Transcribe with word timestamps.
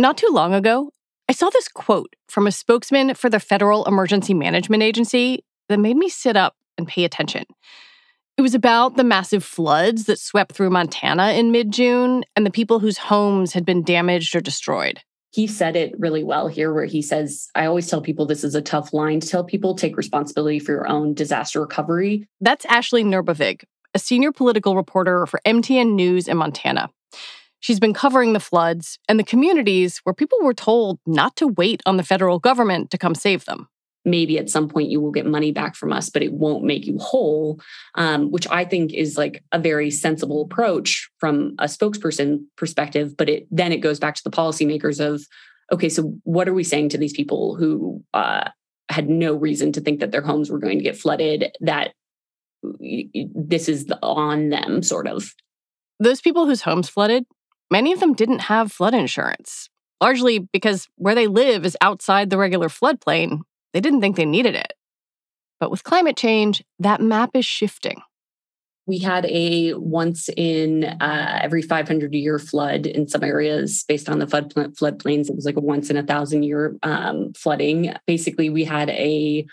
Not 0.00 0.16
too 0.16 0.30
long 0.32 0.54
ago, 0.54 0.92
I 1.28 1.34
saw 1.34 1.50
this 1.50 1.68
quote 1.68 2.16
from 2.26 2.46
a 2.46 2.52
spokesman 2.52 3.12
for 3.12 3.28
the 3.28 3.38
Federal 3.38 3.84
Emergency 3.84 4.32
Management 4.32 4.82
Agency 4.82 5.44
that 5.68 5.78
made 5.78 5.98
me 5.98 6.08
sit 6.08 6.38
up 6.38 6.56
and 6.78 6.88
pay 6.88 7.04
attention. 7.04 7.44
It 8.38 8.40
was 8.40 8.54
about 8.54 8.96
the 8.96 9.04
massive 9.04 9.44
floods 9.44 10.06
that 10.06 10.18
swept 10.18 10.52
through 10.52 10.70
Montana 10.70 11.32
in 11.32 11.52
mid 11.52 11.70
June 11.70 12.24
and 12.34 12.46
the 12.46 12.50
people 12.50 12.78
whose 12.78 12.96
homes 12.96 13.52
had 13.52 13.66
been 13.66 13.84
damaged 13.84 14.34
or 14.34 14.40
destroyed. 14.40 15.00
He 15.32 15.46
said 15.46 15.76
it 15.76 15.92
really 15.98 16.24
well 16.24 16.48
here, 16.48 16.72
where 16.72 16.86
he 16.86 17.02
says, 17.02 17.50
I 17.54 17.66
always 17.66 17.86
tell 17.86 18.00
people 18.00 18.24
this 18.24 18.42
is 18.42 18.54
a 18.54 18.62
tough 18.62 18.94
line 18.94 19.20
to 19.20 19.28
tell 19.28 19.44
people 19.44 19.74
take 19.74 19.98
responsibility 19.98 20.60
for 20.60 20.72
your 20.72 20.88
own 20.88 21.12
disaster 21.12 21.60
recovery. 21.60 22.26
That's 22.40 22.64
Ashley 22.64 23.04
Nerbovig, 23.04 23.64
a 23.92 23.98
senior 23.98 24.32
political 24.32 24.76
reporter 24.76 25.26
for 25.26 25.42
MTN 25.44 25.92
News 25.92 26.26
in 26.26 26.38
Montana. 26.38 26.88
She's 27.60 27.78
been 27.78 27.94
covering 27.94 28.32
the 28.32 28.40
floods 28.40 28.98
and 29.06 29.18
the 29.18 29.24
communities 29.24 30.00
where 30.04 30.14
people 30.14 30.38
were 30.42 30.54
told 30.54 30.98
not 31.06 31.36
to 31.36 31.46
wait 31.46 31.82
on 31.84 31.98
the 31.98 32.02
federal 32.02 32.38
government 32.38 32.90
to 32.90 32.98
come 32.98 33.14
save 33.14 33.44
them. 33.44 33.68
Maybe 34.06 34.38
at 34.38 34.48
some 34.48 34.66
point 34.66 34.88
you 34.88 34.98
will 34.98 35.10
get 35.10 35.26
money 35.26 35.52
back 35.52 35.76
from 35.76 35.92
us, 35.92 36.08
but 36.08 36.22
it 36.22 36.32
won't 36.32 36.64
make 36.64 36.86
you 36.86 36.98
whole, 36.98 37.60
um, 37.96 38.30
which 38.30 38.48
I 38.50 38.64
think 38.64 38.94
is 38.94 39.18
like 39.18 39.44
a 39.52 39.58
very 39.58 39.90
sensible 39.90 40.40
approach 40.42 41.10
from 41.18 41.54
a 41.58 41.64
spokesperson 41.64 42.44
perspective. 42.56 43.14
But 43.14 43.28
it 43.28 43.46
then 43.50 43.72
it 43.72 43.82
goes 43.82 44.00
back 44.00 44.14
to 44.14 44.24
the 44.24 44.30
policymakers 44.30 45.04
of, 45.04 45.22
okay, 45.70 45.90
so 45.90 46.14
what 46.24 46.48
are 46.48 46.54
we 46.54 46.64
saying 46.64 46.88
to 46.90 46.98
these 46.98 47.12
people 47.12 47.56
who 47.56 48.02
uh, 48.14 48.48
had 48.88 49.10
no 49.10 49.34
reason 49.34 49.70
to 49.72 49.82
think 49.82 50.00
that 50.00 50.12
their 50.12 50.22
homes 50.22 50.50
were 50.50 50.58
going 50.58 50.78
to 50.78 50.84
get 50.84 50.96
flooded? 50.96 51.54
That 51.60 51.92
this 52.62 53.68
is 53.68 53.86
on 54.02 54.48
them, 54.48 54.82
sort 54.82 55.08
of. 55.08 55.34
Those 55.98 56.22
people 56.22 56.46
whose 56.46 56.62
homes 56.62 56.88
flooded 56.88 57.26
many 57.70 57.92
of 57.92 58.00
them 58.00 58.14
didn't 58.14 58.40
have 58.40 58.72
flood 58.72 58.94
insurance, 58.94 59.68
largely 60.00 60.38
because 60.38 60.88
where 60.96 61.14
they 61.14 61.26
live 61.26 61.64
is 61.64 61.76
outside 61.80 62.30
the 62.30 62.38
regular 62.38 62.68
floodplain. 62.68 63.40
They 63.72 63.80
didn't 63.80 64.00
think 64.00 64.16
they 64.16 64.24
needed 64.24 64.54
it. 64.54 64.72
But 65.60 65.70
with 65.70 65.84
climate 65.84 66.16
change, 66.16 66.64
that 66.78 67.00
map 67.00 67.30
is 67.34 67.44
shifting. 67.44 68.02
We 68.86 68.98
had 68.98 69.26
a 69.26 69.74
once 69.74 70.28
in 70.36 70.84
uh, 70.84 71.38
every 71.42 71.62
500 71.62 72.12
year 72.14 72.38
flood 72.38 72.86
in 72.86 73.06
some 73.06 73.22
areas 73.22 73.84
based 73.86 74.08
on 74.08 74.18
the 74.18 74.26
flood 74.26 74.52
floodplains. 74.54 75.28
It 75.28 75.36
was 75.36 75.44
like 75.44 75.56
a 75.56 75.60
once 75.60 75.90
in 75.90 75.96
a 75.96 76.02
thousand 76.02 76.42
year 76.42 76.76
um, 76.82 77.32
flooding. 77.34 77.94
Basically, 78.06 78.50
we 78.50 78.64
had 78.64 78.90
a 78.90 79.46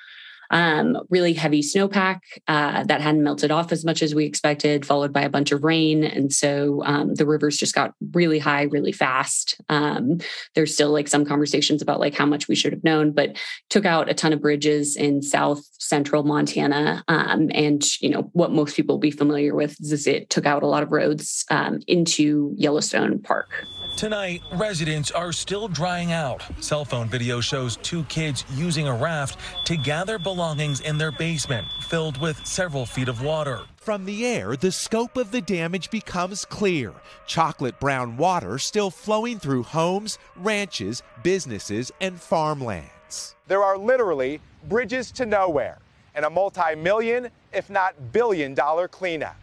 um, 0.49 0.97
really 1.09 1.33
heavy 1.33 1.61
snowpack 1.61 2.19
uh, 2.47 2.83
that 2.83 3.01
hadn't 3.01 3.23
melted 3.23 3.51
off 3.51 3.71
as 3.71 3.83
much 3.85 4.01
as 4.01 4.15
we 4.15 4.25
expected, 4.25 4.85
followed 4.85 5.13
by 5.13 5.21
a 5.21 5.29
bunch 5.29 5.51
of 5.51 5.63
rain. 5.63 6.03
And 6.03 6.31
so 6.31 6.83
um, 6.85 7.15
the 7.15 7.25
rivers 7.25 7.57
just 7.57 7.75
got 7.75 7.93
really 8.13 8.39
high 8.39 8.63
really 8.63 8.91
fast. 8.91 9.59
Um, 9.69 10.19
there's 10.55 10.73
still 10.73 10.91
like 10.91 11.07
some 11.07 11.25
conversations 11.25 11.81
about 11.81 11.99
like 11.99 12.15
how 12.15 12.25
much 12.25 12.47
we 12.47 12.55
should 12.55 12.73
have 12.73 12.83
known, 12.83 13.11
but 13.11 13.37
took 13.69 13.85
out 13.85 14.09
a 14.09 14.13
ton 14.13 14.33
of 14.33 14.41
bridges 14.41 14.95
in 14.95 15.21
south 15.21 15.63
central 15.79 16.23
Montana. 16.23 17.03
Um, 17.07 17.49
and, 17.53 17.83
you 18.01 18.09
know, 18.09 18.29
what 18.33 18.51
most 18.51 18.75
people 18.75 18.95
will 18.95 18.99
be 18.99 19.11
familiar 19.11 19.55
with 19.55 19.79
is 19.81 20.07
it 20.07 20.29
took 20.29 20.45
out 20.45 20.63
a 20.63 20.67
lot 20.67 20.83
of 20.83 20.91
roads 20.91 21.45
um, 21.49 21.79
into 21.87 22.53
Yellowstone 22.57 23.19
Park. 23.19 23.67
Tonight, 23.95 24.43
residents 24.53 25.09
are 25.09 25.31
still 25.31 25.67
drying 25.67 26.11
out. 26.11 26.43
Cell 26.59 26.85
phone 26.85 27.09
video 27.09 27.41
shows 27.41 27.77
two 27.77 28.03
kids 28.03 28.45
using 28.53 28.87
a 28.87 28.95
raft 28.95 29.39
to 29.65 29.75
gather 29.75 30.19
belongings 30.37 30.81
in 30.81 30.99
their 30.99 31.11
basement, 31.11 31.67
filled 31.79 32.21
with 32.21 32.45
several 32.45 32.85
feet 32.85 33.07
of 33.07 33.23
water. 33.23 33.61
From 33.77 34.05
the 34.05 34.23
air, 34.23 34.55
the 34.55 34.71
scope 34.71 35.17
of 35.17 35.31
the 35.31 35.41
damage 35.41 35.89
becomes 35.89 36.45
clear. 36.45 36.93
Chocolate 37.25 37.79
brown 37.79 38.17
water 38.17 38.59
still 38.59 38.91
flowing 38.91 39.39
through 39.39 39.63
homes, 39.63 40.19
ranches, 40.35 41.01
businesses, 41.23 41.91
and 42.01 42.21
farmlands. 42.21 43.35
There 43.47 43.63
are 43.63 43.79
literally 43.79 44.39
bridges 44.69 45.09
to 45.13 45.25
nowhere 45.25 45.79
and 46.13 46.23
a 46.23 46.29
multi 46.29 46.75
million, 46.75 47.29
if 47.51 47.71
not 47.71 48.11
billion 48.11 48.53
dollar 48.53 48.87
cleanup. 48.87 49.37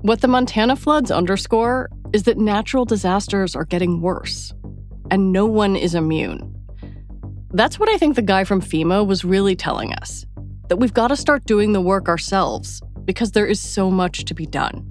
What 0.00 0.22
the 0.22 0.28
Montana 0.28 0.74
floods 0.74 1.12
underscore 1.12 1.88
is 2.12 2.24
that 2.24 2.36
natural 2.36 2.84
disasters 2.84 3.54
are 3.54 3.64
getting 3.64 4.00
worse, 4.00 4.52
and 5.08 5.30
no 5.30 5.46
one 5.46 5.76
is 5.76 5.94
immune. 5.94 6.51
That's 7.54 7.78
what 7.78 7.90
I 7.90 7.98
think 7.98 8.16
the 8.16 8.22
guy 8.22 8.44
from 8.44 8.62
FEMA 8.62 9.06
was 9.06 9.26
really 9.26 9.54
telling 9.54 9.92
us 9.92 10.24
that 10.68 10.76
we've 10.76 10.94
got 10.94 11.08
to 11.08 11.16
start 11.16 11.44
doing 11.44 11.72
the 11.72 11.82
work 11.82 12.08
ourselves 12.08 12.80
because 13.04 13.32
there 13.32 13.46
is 13.46 13.60
so 13.60 13.90
much 13.90 14.24
to 14.24 14.32
be 14.32 14.46
done. 14.46 14.88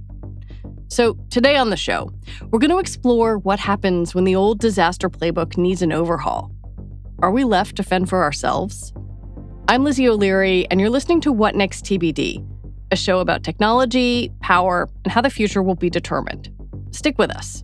So, 0.88 1.18
today 1.32 1.56
on 1.56 1.72
the 1.72 1.78
show, 1.78 2.12
we're 2.52 2.60
going 2.60 2.70
to 2.70 2.78
explore 2.78 3.40
what 3.40 3.60
happens 3.60 4.14
when 4.14 4.26
the 4.26 4.36
old 4.36 4.60
disaster 4.60 5.10
playbook 5.10 5.58
needs 5.58 5.82
an 5.82 5.92
overhaul. 5.92 6.52
Are 7.24 7.32
we 7.32 7.46
left 7.46 7.78
to 7.78 7.84
fend 7.84 8.10
for 8.10 8.22
ourselves? 8.22 8.94
I'm 9.68 9.84
Lizzie 9.84 10.08
O'Leary, 10.08 10.68
and 10.70 10.80
you're 10.80 10.90
listening 10.90 11.22
to 11.22 11.32
What 11.32 11.56
Next 11.56 11.86
TBD 11.86 12.46
a 12.92 12.96
show 12.96 13.20
about 13.20 13.42
technology, 13.42 14.32
power, 14.42 14.90
and 15.06 15.14
how 15.14 15.22
the 15.22 15.30
future 15.30 15.64
will 15.64 15.76
be 15.76 15.90
determined. 15.90 16.50
Stick 16.92 17.18
with 17.18 17.32
us. 17.32 17.64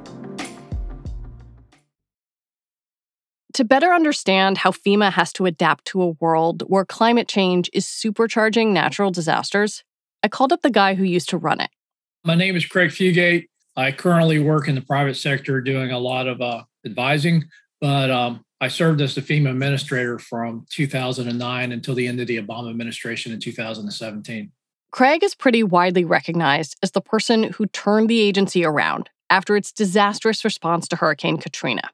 To 3.53 3.65
better 3.65 3.91
understand 3.91 4.59
how 4.59 4.71
FEMA 4.71 5.11
has 5.11 5.33
to 5.33 5.45
adapt 5.45 5.85
to 5.85 6.01
a 6.01 6.11
world 6.11 6.63
where 6.67 6.85
climate 6.85 7.27
change 7.27 7.69
is 7.73 7.85
supercharging 7.85 8.67
natural 8.67 9.11
disasters, 9.11 9.83
I 10.23 10.29
called 10.29 10.53
up 10.53 10.61
the 10.61 10.69
guy 10.69 10.93
who 10.93 11.03
used 11.03 11.29
to 11.29 11.37
run 11.37 11.59
it. 11.59 11.69
My 12.23 12.35
name 12.35 12.55
is 12.55 12.65
Craig 12.65 12.91
Fugate. 12.91 13.47
I 13.75 13.91
currently 13.91 14.39
work 14.39 14.67
in 14.67 14.75
the 14.75 14.81
private 14.81 15.15
sector 15.15 15.59
doing 15.59 15.91
a 15.91 15.99
lot 15.99 16.27
of 16.27 16.39
uh, 16.39 16.63
advising, 16.85 17.45
but 17.81 18.09
um, 18.09 18.45
I 18.61 18.67
served 18.67 19.01
as 19.01 19.15
the 19.15 19.21
FEMA 19.21 19.49
administrator 19.49 20.19
from 20.19 20.65
2009 20.69 21.71
until 21.71 21.95
the 21.95 22.07
end 22.07 22.21
of 22.21 22.27
the 22.27 22.37
Obama 22.37 22.69
administration 22.69 23.33
in 23.33 23.39
2017. 23.39 24.51
Craig 24.91 25.23
is 25.23 25.35
pretty 25.35 25.63
widely 25.63 26.05
recognized 26.05 26.77
as 26.83 26.91
the 26.91 27.01
person 27.01 27.43
who 27.43 27.65
turned 27.67 28.09
the 28.09 28.19
agency 28.21 28.63
around 28.63 29.09
after 29.29 29.55
its 29.55 29.71
disastrous 29.71 30.45
response 30.45 30.87
to 30.89 30.97
Hurricane 30.97 31.37
Katrina. 31.37 31.89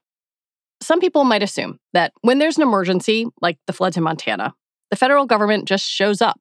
Some 0.80 1.00
people 1.00 1.24
might 1.24 1.42
assume 1.42 1.78
that 1.92 2.12
when 2.22 2.38
there's 2.38 2.56
an 2.56 2.62
emergency, 2.62 3.26
like 3.40 3.58
the 3.66 3.72
floods 3.72 3.96
in 3.96 4.02
Montana, 4.02 4.54
the 4.90 4.96
federal 4.96 5.26
government 5.26 5.66
just 5.66 5.84
shows 5.84 6.22
up. 6.22 6.40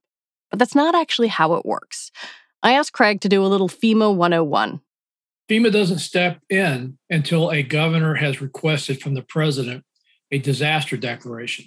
But 0.49 0.59
that's 0.59 0.75
not 0.75 0.95
actually 0.95 1.27
how 1.27 1.53
it 1.55 1.65
works. 1.65 2.11
I 2.63 2.73
asked 2.73 2.93
Craig 2.93 3.21
to 3.21 3.29
do 3.29 3.43
a 3.43 3.47
little 3.47 3.67
FEMA 3.67 4.15
101. 4.15 4.81
FEMA 5.49 5.71
doesn't 5.71 5.99
step 5.99 6.39
in 6.49 6.97
until 7.09 7.51
a 7.51 7.63
governor 7.63 8.15
has 8.15 8.41
requested 8.41 9.01
from 9.01 9.13
the 9.13 9.21
president 9.21 9.83
a 10.31 10.39
disaster 10.39 10.97
declaration. 10.97 11.65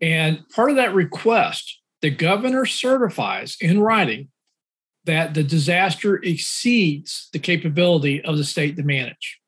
And 0.00 0.48
part 0.48 0.70
of 0.70 0.76
that 0.76 0.94
request, 0.94 1.80
the 2.00 2.10
governor 2.10 2.64
certifies 2.64 3.56
in 3.60 3.80
writing 3.80 4.28
that 5.04 5.34
the 5.34 5.42
disaster 5.42 6.16
exceeds 6.16 7.28
the 7.32 7.38
capability 7.38 8.22
of 8.22 8.36
the 8.36 8.44
state 8.44 8.76
to 8.76 8.82
manage. 8.82 9.38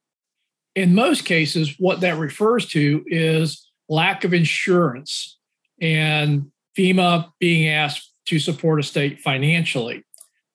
In 0.81 0.95
most 0.95 1.27
cases, 1.27 1.75
what 1.79 2.01
that 2.01 2.17
refers 2.17 2.65
to 2.69 3.05
is 3.07 3.69
lack 3.91 4.25
of 4.25 4.33
insurance 4.33 5.39
and 5.79 6.51
FEMA 6.75 7.31
being 7.39 7.69
asked 7.69 8.15
to 8.29 8.39
support 8.39 8.81
a 8.81 8.83
state 8.83 9.21
financially 9.21 10.05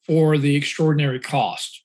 for 0.03 0.39
the 0.39 0.55
extraordinary 0.55 1.19
cost. 1.19 1.83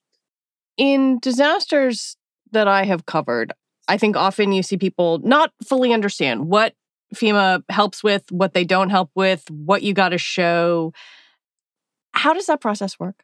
In 0.75 1.19
disasters 1.19 2.17
that 2.51 2.67
I 2.67 2.85
have 2.85 3.05
covered, 3.05 3.53
I 3.87 3.99
think 3.99 4.15
often 4.15 4.53
you 4.53 4.63
see 4.63 4.75
people 4.75 5.19
not 5.19 5.53
fully 5.63 5.93
understand 5.93 6.47
what 6.47 6.73
FEMA 7.13 7.61
helps 7.69 8.03
with, 8.03 8.23
what 8.31 8.55
they 8.55 8.65
don't 8.65 8.89
help 8.89 9.11
with, 9.13 9.47
what 9.51 9.83
you 9.83 9.93
got 9.93 10.09
to 10.09 10.17
show. 10.17 10.93
How 12.13 12.33
does 12.33 12.47
that 12.47 12.59
process 12.59 12.99
work? 12.99 13.23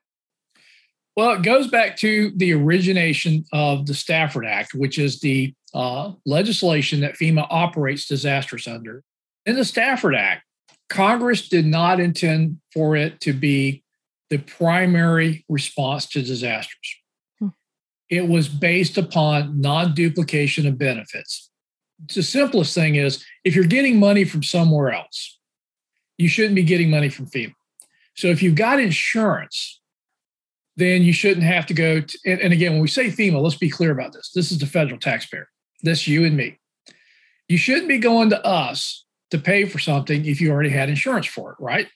Well, 1.18 1.32
it 1.32 1.42
goes 1.42 1.68
back 1.68 1.98
to 1.98 2.32
the 2.36 2.54
origination 2.54 3.44
of 3.52 3.88
the 3.88 3.96
Stafford 3.96 4.46
Act, 4.46 4.76
which 4.76 5.00
is 5.00 5.20
the 5.20 5.52
uh, 5.74 6.12
legislation 6.28 7.00
that 7.00 7.16
FEMA 7.16 7.48
operates 7.50 8.08
disasters 8.08 8.68
under. 8.68 9.04
In 9.48 9.56
the 9.56 9.66
Stafford 9.66 10.14
Act, 10.14 10.44
Congress 10.90 11.50
did 11.50 11.66
not 11.66 12.00
intend 12.00 12.60
for 12.72 12.96
it 12.96 13.20
to 13.22 13.34
be 13.34 13.84
the 14.30 14.38
primary 14.38 15.44
response 15.50 16.06
to 16.10 16.22
disasters. 16.22 16.98
Hmm. 17.40 17.48
It 18.12 18.28
was 18.28 18.48
based 18.48 19.00
upon 19.00 19.60
non 19.60 19.96
duplication 19.96 20.68
of 20.68 20.78
benefits. 20.78 21.50
The 22.14 22.22
simplest 22.22 22.76
thing 22.76 22.94
is 22.94 23.26
if 23.44 23.56
you're 23.56 23.66
getting 23.66 24.00
money 24.00 24.24
from 24.24 24.44
somewhere 24.44 24.92
else, 24.92 25.40
you 26.20 26.28
shouldn't 26.28 26.54
be 26.54 26.64
getting 26.64 26.92
money 26.92 27.10
from 27.10 27.26
FEMA. 27.26 27.54
So 28.16 28.28
if 28.28 28.44
you've 28.44 28.54
got 28.54 28.80
insurance, 28.80 29.77
then 30.78 31.02
you 31.02 31.12
shouldn't 31.12 31.46
have 31.46 31.66
to 31.66 31.74
go. 31.74 32.02
To, 32.02 32.20
and, 32.26 32.40
and 32.40 32.54
again, 32.54 32.74
when 32.74 32.82
we 32.82 32.88
say 32.88 33.10
FEMA, 33.10 33.42
let's 33.42 33.58
be 33.58 33.70
clear 33.70 33.92
about 33.92 34.14
this. 34.14 34.32
This 34.34 34.52
is 34.52 34.60
the 34.60 34.68
federal 34.68 35.00
taxpayer. 35.00 35.50
This 35.82 36.08
you 36.08 36.24
and 36.24 36.38
me. 36.38 36.60
You 37.48 37.58
shouldn't 37.58 37.88
be 37.88 37.98
going 37.98 38.30
to 38.30 38.46
us 38.46 39.06
to 39.32 39.38
pay 39.38 39.66
for 39.66 39.80
something 39.80 40.26
if 40.26 40.40
you 40.40 40.52
already 40.52 40.70
had 40.70 40.90
insurance 40.90 41.26
for 41.26 41.52
it, 41.52 41.58
right? 41.60 41.88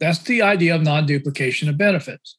That's 0.00 0.18
the 0.20 0.42
idea 0.42 0.74
of 0.74 0.82
non 0.82 1.06
duplication 1.06 1.68
of 1.68 1.78
benefits. 1.78 2.36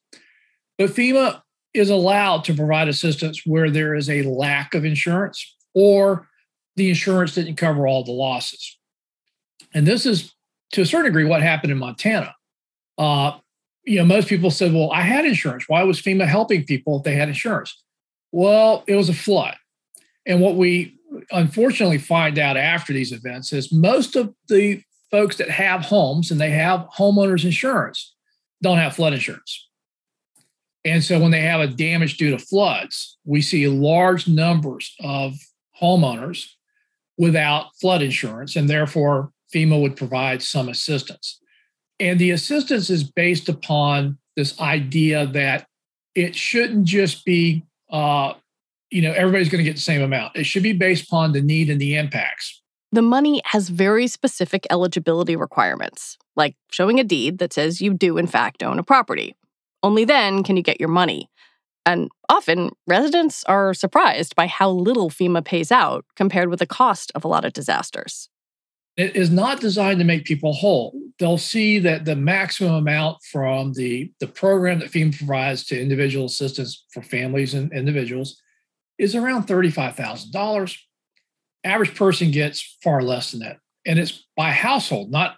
But 0.78 0.90
FEMA 0.90 1.42
is 1.74 1.90
allowed 1.90 2.44
to 2.44 2.54
provide 2.54 2.88
assistance 2.88 3.42
where 3.46 3.70
there 3.70 3.94
is 3.94 4.10
a 4.10 4.22
lack 4.22 4.74
of 4.74 4.84
insurance 4.84 5.56
or 5.74 6.28
the 6.76 6.88
insurance 6.88 7.34
didn't 7.34 7.56
cover 7.56 7.86
all 7.86 8.04
the 8.04 8.12
losses. 8.12 8.78
And 9.72 9.86
this 9.86 10.04
is 10.04 10.34
to 10.72 10.82
a 10.82 10.86
certain 10.86 11.06
degree 11.06 11.24
what 11.24 11.42
happened 11.42 11.72
in 11.72 11.78
Montana. 11.78 12.34
Uh, 12.98 13.38
you 13.84 13.98
know, 13.98 14.04
most 14.04 14.28
people 14.28 14.50
said, 14.50 14.72
well, 14.72 14.90
I 14.92 15.02
had 15.02 15.24
insurance. 15.24 15.64
Why 15.68 15.82
was 15.82 16.00
FEMA 16.00 16.26
helping 16.26 16.64
people 16.64 16.98
if 16.98 17.04
they 17.04 17.14
had 17.14 17.28
insurance? 17.28 17.82
Well, 18.30 18.84
it 18.86 18.96
was 18.96 19.08
a 19.08 19.14
flood. 19.14 19.56
And 20.26 20.40
what 20.40 20.56
we 20.56 20.98
unfortunately 21.30 21.98
find 21.98 22.38
out 22.38 22.56
after 22.56 22.92
these 22.92 23.12
events 23.12 23.52
is 23.52 23.72
most 23.72 24.16
of 24.16 24.34
the 24.48 24.82
folks 25.10 25.36
that 25.36 25.50
have 25.50 25.82
homes 25.82 26.30
and 26.30 26.40
they 26.40 26.50
have 26.50 26.86
homeowners 26.96 27.44
insurance 27.44 28.14
don't 28.62 28.78
have 28.78 28.96
flood 28.96 29.12
insurance. 29.12 29.68
And 30.84 31.02
so 31.02 31.20
when 31.20 31.30
they 31.30 31.42
have 31.42 31.60
a 31.60 31.66
damage 31.66 32.16
due 32.16 32.30
to 32.30 32.38
floods, 32.38 33.18
we 33.24 33.42
see 33.42 33.68
large 33.68 34.26
numbers 34.26 34.94
of 35.00 35.34
homeowners 35.80 36.48
without 37.18 37.76
flood 37.80 38.02
insurance, 38.02 38.56
and 38.56 38.68
therefore 38.68 39.30
FEMA 39.54 39.80
would 39.80 39.96
provide 39.96 40.42
some 40.42 40.68
assistance. 40.68 41.40
And 42.02 42.18
the 42.18 42.32
assistance 42.32 42.90
is 42.90 43.04
based 43.04 43.48
upon 43.48 44.18
this 44.36 44.58
idea 44.60 45.26
that 45.26 45.66
it 46.14 46.34
shouldn't 46.34 46.84
just 46.84 47.24
be 47.24 47.64
uh, 47.90 48.34
you 48.92 49.00
know, 49.00 49.12
everybody's 49.12 49.48
going 49.48 49.64
to 49.64 49.68
get 49.68 49.76
the 49.76 49.82
same 49.82 50.02
amount. 50.02 50.36
It 50.36 50.44
should 50.44 50.62
be 50.62 50.74
based 50.74 51.04
upon 51.04 51.32
the 51.32 51.40
need 51.40 51.70
and 51.70 51.80
the 51.80 51.96
impacts. 51.96 52.60
The 52.92 53.02
money 53.02 53.40
has 53.46 53.70
very 53.70 54.06
specific 54.06 54.66
eligibility 54.70 55.34
requirements, 55.34 56.18
like 56.36 56.56
showing 56.70 57.00
a 57.00 57.04
deed 57.04 57.38
that 57.38 57.54
says 57.54 57.80
you 57.80 57.94
do, 57.94 58.18
in 58.18 58.26
fact, 58.26 58.62
own 58.62 58.78
a 58.78 58.82
property. 58.82 59.34
Only 59.82 60.04
then 60.04 60.42
can 60.42 60.58
you 60.58 60.62
get 60.62 60.78
your 60.78 60.90
money. 60.90 61.30
And 61.86 62.10
often, 62.28 62.70
residents 62.86 63.42
are 63.44 63.72
surprised 63.72 64.36
by 64.36 64.46
how 64.46 64.70
little 64.70 65.08
FEMA 65.08 65.42
pays 65.42 65.72
out 65.72 66.04
compared 66.14 66.50
with 66.50 66.58
the 66.58 66.66
cost 66.66 67.10
of 67.14 67.24
a 67.24 67.28
lot 67.28 67.46
of 67.46 67.54
disasters. 67.54 68.28
It 68.96 69.16
is 69.16 69.30
not 69.30 69.60
designed 69.60 69.98
to 70.00 70.04
make 70.04 70.24
people 70.24 70.52
whole. 70.52 70.94
They'll 71.18 71.38
see 71.38 71.78
that 71.78 72.04
the 72.04 72.16
maximum 72.16 72.74
amount 72.74 73.18
from 73.30 73.72
the, 73.72 74.12
the 74.20 74.26
program 74.26 74.80
that 74.80 74.90
FEMA 74.90 75.16
provides 75.16 75.64
to 75.66 75.80
individual 75.80 76.26
assistance 76.26 76.84
for 76.90 77.02
families 77.02 77.54
and 77.54 77.72
individuals 77.72 78.40
is 78.98 79.14
around 79.14 79.46
$35,000. 79.46 80.78
Average 81.64 81.94
person 81.94 82.30
gets 82.30 82.78
far 82.82 83.02
less 83.02 83.30
than 83.30 83.40
that. 83.40 83.58
And 83.86 83.98
it's 83.98 84.26
by 84.36 84.50
household, 84.50 85.10
not 85.10 85.36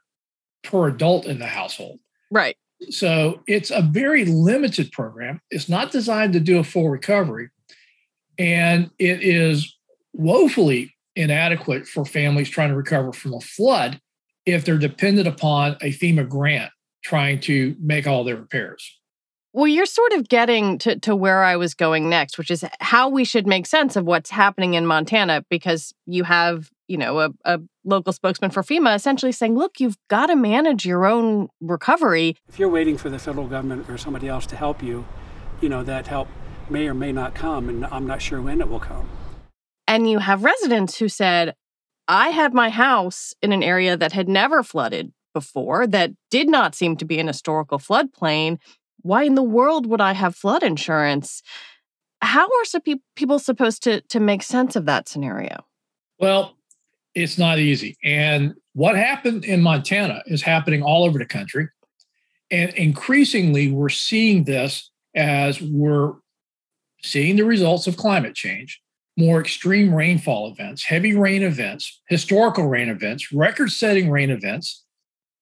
per 0.64 0.88
adult 0.88 1.26
in 1.26 1.38
the 1.38 1.46
household. 1.46 2.00
Right. 2.30 2.56
So 2.90 3.42
it's 3.46 3.70
a 3.70 3.82
very 3.82 4.24
limited 4.24 4.90
program. 4.90 5.40
It's 5.50 5.68
not 5.68 5.92
designed 5.92 6.32
to 6.32 6.40
do 6.40 6.58
a 6.58 6.64
full 6.64 6.90
recovery. 6.90 7.50
And 8.38 8.90
it 8.98 9.22
is 9.22 9.76
woefully 10.12 10.94
inadequate 11.16 11.87
for 11.87 12.05
families 12.05 12.49
trying 12.49 12.70
to 12.70 12.76
recover 12.76 13.12
from 13.12 13.34
a 13.34 13.40
flood 13.40 14.00
if 14.46 14.64
they're 14.64 14.78
dependent 14.78 15.26
upon 15.26 15.72
a 15.81 15.93
FEMA 15.93 16.28
grant 16.28 16.70
trying 17.02 17.40
to 17.40 17.76
make 17.81 18.06
all 18.06 18.25
their 18.25 18.37
repairs. 18.37 18.99
Well, 19.52 19.69
you're 19.69 19.87
sort 19.87 20.12
of 20.14 20.28
getting 20.28 20.78
to, 20.78 20.99
to 20.99 21.14
where 21.14 21.44
I 21.44 21.55
was 21.55 21.75
going 21.75 22.08
next, 22.08 22.38
which 22.38 22.50
is 22.50 22.64
how 22.81 23.08
we 23.08 23.25
should 23.25 23.46
make 23.46 23.66
sense 23.66 23.94
of 23.94 24.05
what's 24.05 24.31
happening 24.31 24.75
in 24.75 24.84
Montana 24.84 25.44
because 25.49 25.94
you 26.06 26.25
have, 26.25 26.70
you 26.88 26.96
know, 26.96 27.20
a, 27.20 27.31
a 27.44 27.61
local 27.84 28.12
spokesman 28.12 28.50
for 28.50 28.64
FEMA 28.64 28.96
essentially 28.96 29.31
saying, 29.31 29.55
look, 29.55 29.78
you've 29.78 29.96
got 30.08 30.26
to 30.26 30.34
manage 30.34 30.84
your 30.84 31.06
own 31.06 31.49
recovery. 31.61 32.37
If 32.49 32.58
you're 32.58 32.69
waiting 32.69 32.99
for 32.99 33.11
the 33.11 33.19
federal 33.19 33.46
government 33.46 33.88
or 33.88 33.96
somebody 33.96 34.26
else 34.26 34.44
to 34.46 34.56
help 34.56 34.82
you, 34.82 35.06
you 35.61 35.69
know, 35.69 35.84
that 35.84 36.08
help 36.08 36.26
may 36.69 36.88
or 36.88 36.94
may 36.94 37.12
not 37.12 37.37
come, 37.37 37.69
and 37.69 37.87
I'm 37.87 38.08
not 38.08 38.20
sure 38.20 38.43
when 38.43 38.61
it 38.61 38.69
will 38.69 38.81
come. 38.81 39.08
And 39.94 40.11
you 40.11 40.19
have 40.19 40.43
residents 40.43 40.99
who 40.99 41.08
said, 41.08 41.55
I 42.08 42.31
had 42.31 42.52
my 42.52 42.69
house 42.69 43.32
in 43.41 43.52
an 43.52 43.62
area 43.62 43.96
that 43.96 44.12
had 44.12 44.29
never 44.29 44.62
flooded 44.62 45.12
before, 45.32 45.87
that 45.87 46.11
did 46.31 46.49
not 46.49 46.75
seem 46.75 46.96
to 46.96 47.05
be 47.05 47.19
an 47.20 47.29
historical 47.29 47.79
floodplain 47.79 48.58
why 49.05 49.25
in 49.25 49.35
the 49.35 49.43
world 49.43 49.87
would 49.87 50.00
I 50.00 50.14
have 50.14 50.35
flood 50.35 50.62
insurance? 50.62 51.43
How 52.23 52.46
are 52.46 52.64
some 52.64 52.81
pe- 52.81 52.94
people 53.14 53.38
supposed 53.38 53.82
to 53.85 54.00
to 54.00 54.19
make 54.19 54.43
sense 54.43 54.76
of 54.76 54.87
that 54.87 55.08
scenario? 55.08 55.64
Well, 56.18 56.57
it's 57.14 57.37
not 57.37 57.59
easy. 57.59 57.97
And 58.02 58.54
what 58.73 58.97
happened 58.97 59.45
in 59.45 59.61
Montana 59.61 60.23
is 60.26 60.40
happening 60.40 60.83
all 60.83 61.04
over 61.04 61.18
the 61.18 61.26
country. 61.26 61.68
And 62.50 62.73
increasingly, 62.73 63.71
we're 63.71 63.90
seeing 63.90 64.45
this 64.45 64.90
as 65.14 65.61
we're 65.61 66.14
seeing 67.02 67.37
the 67.37 67.45
results 67.45 67.87
of 67.87 67.99
climate 67.99 68.35
change, 68.35 68.80
more 69.16 69.40
extreme 69.40 69.94
rainfall 69.94 70.50
events, 70.50 70.85
heavy 70.85 71.14
rain 71.14 71.42
events, 71.42 72.00
historical 72.09 72.66
rain 72.66 72.88
events, 72.88 73.33
record 73.33 73.71
setting 73.71 74.11
rain 74.11 74.30
events 74.30 74.85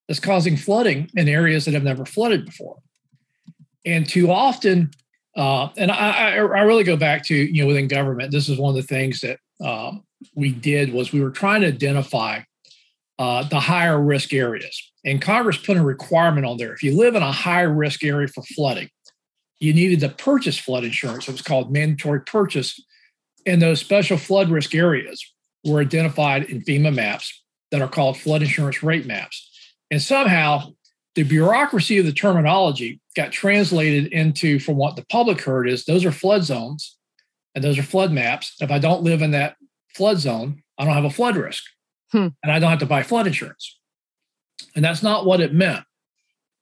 that's 0.09 0.21
causing 0.21 0.57
flooding 0.57 1.11
in 1.15 1.29
areas 1.29 1.65
that 1.65 1.75
have 1.75 1.83
never 1.83 2.05
flooded 2.05 2.45
before. 2.45 2.79
And 3.85 4.09
too 4.09 4.31
often, 4.31 4.91
uh, 5.37 5.69
and 5.79 5.91
I, 5.91 6.35
I, 6.37 6.63
really 6.63 6.85
go 6.85 6.97
back 6.97 7.25
to 7.27 7.35
you 7.35 7.63
know 7.63 7.69
within 7.69 7.89
government. 7.89 8.31
This 8.31 8.49
is 8.49 8.59
one 8.59 8.71
of 8.71 8.77
the 8.77 8.87
things 8.87 9.21
that 9.21 9.39
um, 9.65 10.05
we 10.35 10.53
did 10.53 10.93
was 10.93 11.13
we 11.13 11.23
were 11.23 11.31
trying 11.31 11.63
to 11.63 11.69
identify 11.69 12.41
uh, 13.19 13.43
the 13.49 13.59
higher 13.59 14.01
risk 14.01 14.35
areas, 14.35 14.93
and 15.07 15.23
Congress 15.23 15.57
put 15.57 15.79
a 15.79 15.83
requirement 15.83 16.45
on 16.45 16.59
there. 16.59 16.75
If 16.75 16.83
you 16.83 16.97
live 16.97 17.15
in 17.15 17.23
a 17.23 17.33
high 17.33 17.63
risk 17.63 18.05
area 18.05 18.29
for 18.29 18.43
flooding, 18.43 18.91
you 19.59 19.73
needed 19.73 20.01
to 20.01 20.11
purchase 20.11 20.59
flood 20.59 20.85
insurance. 20.85 21.27
It 21.29 21.33
was 21.33 21.43
called 21.43 21.73
mandatory 21.73 22.21
purchase, 22.21 22.79
and 23.47 23.61
those 23.61 23.81
special 23.81 24.17
flood 24.17 24.51
risk 24.51 24.75
areas 24.75 25.25
were 25.65 25.81
identified 25.81 26.45
in 26.45 26.63
FEMA 26.63 26.95
maps 26.95 27.43
that 27.71 27.83
are 27.83 27.89
called 27.89 28.19
flood 28.19 28.43
insurance 28.43 28.83
rate 28.83 29.07
maps. 29.07 29.49
And 29.91 30.01
somehow 30.01 30.73
the 31.15 31.23
bureaucracy 31.23 31.99
of 31.99 32.07
the 32.07 32.13
terminology 32.13 33.01
got 33.17 33.33
translated 33.33 34.13
into 34.13 34.59
from 34.59 34.77
what 34.77 34.97
the 34.97 35.05
public 35.07 35.43
heard 35.43 35.69
is 35.69 35.85
those 35.85 36.05
are 36.05 36.13
flood 36.13 36.45
zones 36.45 36.97
and 37.55 37.63
those 37.63 37.79
are 37.79 37.83
flood 37.83 38.13
maps. 38.13 38.55
If 38.61 38.71
I 38.71 38.79
don't 38.79 39.03
live 39.03 39.23
in 39.23 39.33
that 39.33 39.57
flood 39.95 40.19
zone, 40.19 40.63
I 40.79 40.85
don't 40.85 40.95
have 40.95 41.05
a 41.05 41.11
flood 41.11 41.37
risk 41.37 41.65
hmm. 42.11 42.29
and 42.43 42.53
I 42.53 42.59
don't 42.59 42.71
have 42.71 42.79
to 42.81 42.87
buy 42.87 43.03
flood 43.03 43.27
insurance. 43.27 43.79
And 44.75 44.85
that's 44.85 45.03
not 45.03 45.27
what 45.27 45.41
it 45.41 45.53
meant. 45.53 45.85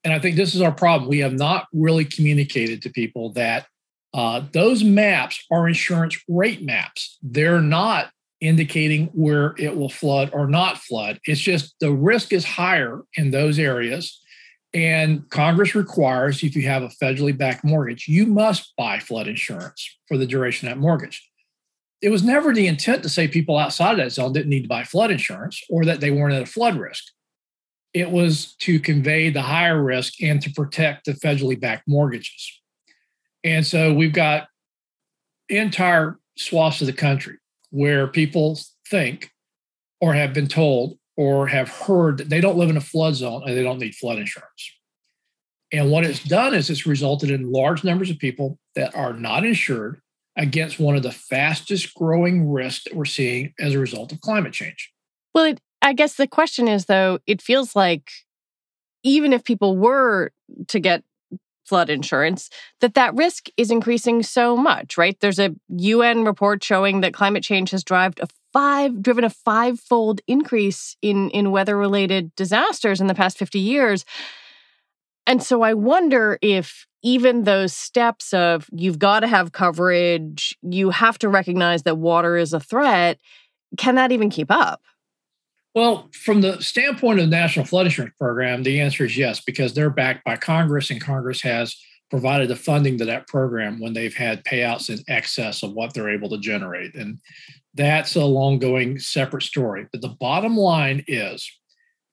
And 0.03 0.13
I 0.13 0.19
think 0.19 0.37
this 0.37 0.55
is 0.55 0.63
our 0.63 0.73
problem. 0.73 1.09
We 1.09 1.19
have 1.19 1.35
not 1.35 1.67
really 1.73 2.05
communicated 2.05 2.83
to 2.83 2.91
people 2.91 3.33
that 3.35 3.67
uh, 4.13 4.43
those 4.53 4.83
maps 4.83 5.45
are 5.51 5.69
insurance 5.69 6.19
rate 6.29 6.63
maps. 6.63 7.19
They're 7.23 7.61
not 7.61 8.11
indicating 8.41 9.07
where 9.09 9.55
it 9.59 9.77
will 9.77 9.91
flood 9.91 10.31
or 10.33 10.49
not 10.49 10.79
flood. 10.79 11.21
It's 11.27 11.41
just 11.41 11.75
the 11.81 11.93
risk 11.93 12.33
is 12.33 12.45
higher 12.45 13.03
in 13.15 13.31
those 13.31 13.59
areas 13.59 14.21
and 14.73 15.29
Congress 15.31 15.75
requires 15.75 16.43
if 16.43 16.55
you 16.55 16.63
have 16.63 16.83
a 16.83 16.89
federally 16.89 17.37
backed 17.37 17.65
mortgage, 17.65 18.07
you 18.07 18.27
must 18.27 18.73
buy 18.77 19.01
flood 19.01 19.27
insurance 19.27 19.99
for 20.07 20.17
the 20.17 20.27
duration 20.27 20.69
of 20.69 20.75
that 20.75 20.81
mortgage. 20.81 21.27
it 22.03 22.09
was 22.09 22.23
never 22.23 22.55
the 22.55 22.67
intent 22.67 23.03
to 23.03 23.11
say 23.11 23.29
people 23.29 23.59
outside 23.59 23.93
of 23.93 23.99
that 23.99 24.11
zone 24.11 24.33
didn't 24.33 24.49
need 24.49 24.63
to 24.63 24.69
buy 24.69 24.85
flood 24.85 25.11
insurance 25.11 25.63
or 25.69 25.85
that 25.85 26.01
they 26.01 26.11
weren't 26.11 26.35
at 26.35 26.43
a 26.43 26.47
flood 26.47 26.77
risk. 26.77 27.05
It 27.93 28.11
was 28.11 28.55
to 28.61 28.81
convey 28.81 29.29
the 29.29 29.43
higher 29.43 29.83
risk 29.83 30.23
and 30.23 30.41
to 30.41 30.51
protect 30.51 31.05
the 31.05 31.13
federally 31.13 31.61
backed 31.61 31.87
mortgages. 31.87 32.60
And 33.45 33.67
so 33.67 33.93
we've 33.93 34.13
got 34.13 34.49
entire 35.49 36.19
swaths 36.37 36.81
of 36.81 36.87
the 36.87 36.93
country 36.93 37.39
where 37.71 38.07
people 38.07 38.59
think 38.89 39.31
or 40.01 40.15
have 40.15 40.33
been 40.33 40.49
told 40.49 40.99
or 41.17 41.47
have 41.47 41.69
heard 41.69 42.19
that 42.19 42.29
they 42.29 42.41
don't 42.41 42.57
live 42.57 42.71
in 42.71 42.77
a 42.77 42.81
flood 42.81 43.15
zone 43.15 43.43
and 43.47 43.57
they 43.57 43.63
don't 43.63 43.79
need 43.79 43.95
flood 43.95 44.19
insurance. 44.19 44.73
And 45.73 45.91
what 45.91 46.05
it's 46.05 46.25
done 46.25 46.55
is 46.55 46.69
it's 46.69 46.87
resulted 46.87 47.31
in 47.31 47.53
large 47.53 47.85
numbers 47.85 48.11
of 48.11 48.19
people 48.19 48.59
that 48.75 48.95
are 48.95 49.13
not 49.13 49.45
insured 49.45 50.01
against 50.37 50.81
one 50.81 50.97
of 50.97 51.03
the 51.03 51.13
fastest 51.13 51.95
growing 51.95 52.51
risks 52.51 52.85
that 52.85 52.95
we're 52.95 53.05
seeing 53.05 53.53
as 53.61 53.75
a 53.75 53.79
result 53.79 54.13
of 54.13 54.21
climate 54.21 54.53
change. 54.53 54.93
Well, 55.35 55.45
it, 55.45 55.61
I 55.83 55.93
guess 55.93 56.15
the 56.15 56.27
question 56.27 56.67
is 56.67 56.87
though, 56.87 57.19
it 57.27 57.43
feels 57.43 57.77
like 57.77 58.11
even 59.03 59.33
if 59.33 59.45
people 59.45 59.77
were 59.77 60.33
to 60.69 60.81
get 60.81 61.05
flood 61.71 61.89
insurance 61.89 62.51
that 62.81 62.95
that 62.95 63.15
risk 63.15 63.47
is 63.57 63.71
increasing 63.71 64.25
so 64.25 64.57
much 64.57 64.99
right 64.99 65.21
there's 65.21 65.39
a 65.39 65.55
UN 65.69 66.25
report 66.25 66.63
showing 66.65 67.01
that 67.01 67.15
climate 67.15 67.45
change 67.45 67.71
has 67.71 67.85
driven 67.85 68.13
a 68.21 68.27
five 68.53 69.01
driven 69.01 69.23
a 69.23 69.31
five-fold 69.31 70.21
increase 70.27 70.97
in 71.01 71.31
in 71.31 71.53
weather 71.53 71.77
related 71.77 72.35
disasters 72.35 73.01
in 73.01 73.07
the 73.07 73.15
past 73.15 73.39
50 73.39 73.61
years 73.61 74.05
and 75.27 75.41
so 75.41 75.63
I 75.63 75.75
wonder 75.75 76.39
if 76.43 76.89
even 77.03 77.45
those 77.45 77.73
steps 77.73 78.35
of 78.35 78.69
you've 78.73 78.99
got 78.99 79.21
to 79.21 79.29
have 79.29 79.53
coverage, 79.53 80.59
you 80.63 80.91
have 80.91 81.19
to 81.21 81.29
recognize 81.29 81.85
that 81.85 81.99
water 81.99 82.37
is 82.37 82.53
a 82.53 82.59
threat, 82.59 83.21
can 83.79 83.95
that 83.95 84.11
even 84.11 84.29
keep 84.29 84.51
up? 84.51 84.83
Well, 85.75 86.09
from 86.13 86.41
the 86.41 86.61
standpoint 86.61 87.21
of 87.21 87.27
the 87.27 87.37
National 87.37 87.65
Flood 87.65 87.87
Insurance 87.87 88.15
Program, 88.19 88.63
the 88.63 88.81
answer 88.81 89.05
is 89.05 89.17
yes, 89.17 89.41
because 89.41 89.73
they're 89.73 89.91
backed 89.91 90.25
by 90.25 90.37
Congress, 90.37 90.91
and 90.91 91.01
Congress 91.01 91.43
has 91.43 91.77
provided 92.11 92.49
the 92.49 92.57
funding 92.57 92.99
to 92.99 93.05
that 93.05 93.29
program 93.29 93.79
when 93.79 93.93
they've 93.93 94.15
had 94.15 94.45
payouts 94.45 94.91
in 94.91 94.99
excess 95.09 95.63
of 95.63 95.73
what 95.73 95.95
they're 95.95 96.11
able 96.11 96.29
to 96.29 96.39
generate. 96.39 96.97
And 96.97 97.19
that's 97.75 98.17
a 98.17 98.25
long 98.25 98.59
going 98.59 98.99
separate 98.99 99.45
story. 99.45 99.87
But 99.93 100.03
the 100.03 100.09
bottom 100.09 100.57
line 100.57 101.05
is 101.07 101.49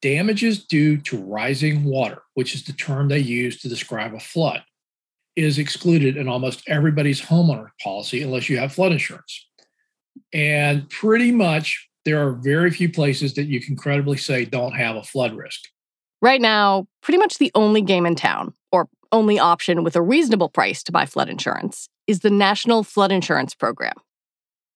damages 0.04 0.66
due 0.66 0.98
to 0.98 1.18
rising 1.18 1.84
water, 1.84 2.22
which 2.36 2.54
is 2.54 2.64
the 2.64 2.74
term 2.74 3.08
they 3.08 3.18
use 3.18 3.60
to 3.62 3.70
describe 3.70 4.14
a 4.14 4.20
flood, 4.20 4.62
is 5.36 5.58
excluded 5.58 6.16
in 6.16 6.28
almost 6.28 6.62
everybody's 6.68 7.22
homeowner 7.22 7.70
policy 7.82 8.22
unless 8.22 8.50
you 8.50 8.60
have 8.60 8.74
flood 8.74 8.92
insurance. 8.92 9.48
And 10.32 10.88
pretty 10.92 11.32
much 11.32 11.87
there 12.08 12.26
are 12.26 12.32
very 12.32 12.72
few 12.72 12.90
places 12.90 13.34
that 13.34 13.48
you 13.48 13.60
can 13.60 13.76
credibly 13.76 14.16
say 14.16 14.46
don't 14.46 14.72
have 14.72 14.96
a 14.96 15.04
flood 15.04 15.36
risk. 15.36 15.68
Right 16.22 16.40
now, 16.40 16.88
pretty 17.02 17.18
much 17.18 17.38
the 17.38 17.52
only 17.54 17.82
game 17.82 18.06
in 18.06 18.16
town, 18.16 18.54
or 18.72 18.88
only 19.12 19.38
option 19.38 19.84
with 19.84 19.98
a 19.98 20.02
reasonable 20.02 20.48
price 20.48 20.84
to 20.84 20.94
buy 20.94 21.06
flood 21.06 21.28
insurance, 21.28 21.90
is 22.08 22.22
the 22.22 22.30
National 22.30 22.84
Flood 22.84 23.12
Insurance 23.12 23.54
Program. 23.54 23.92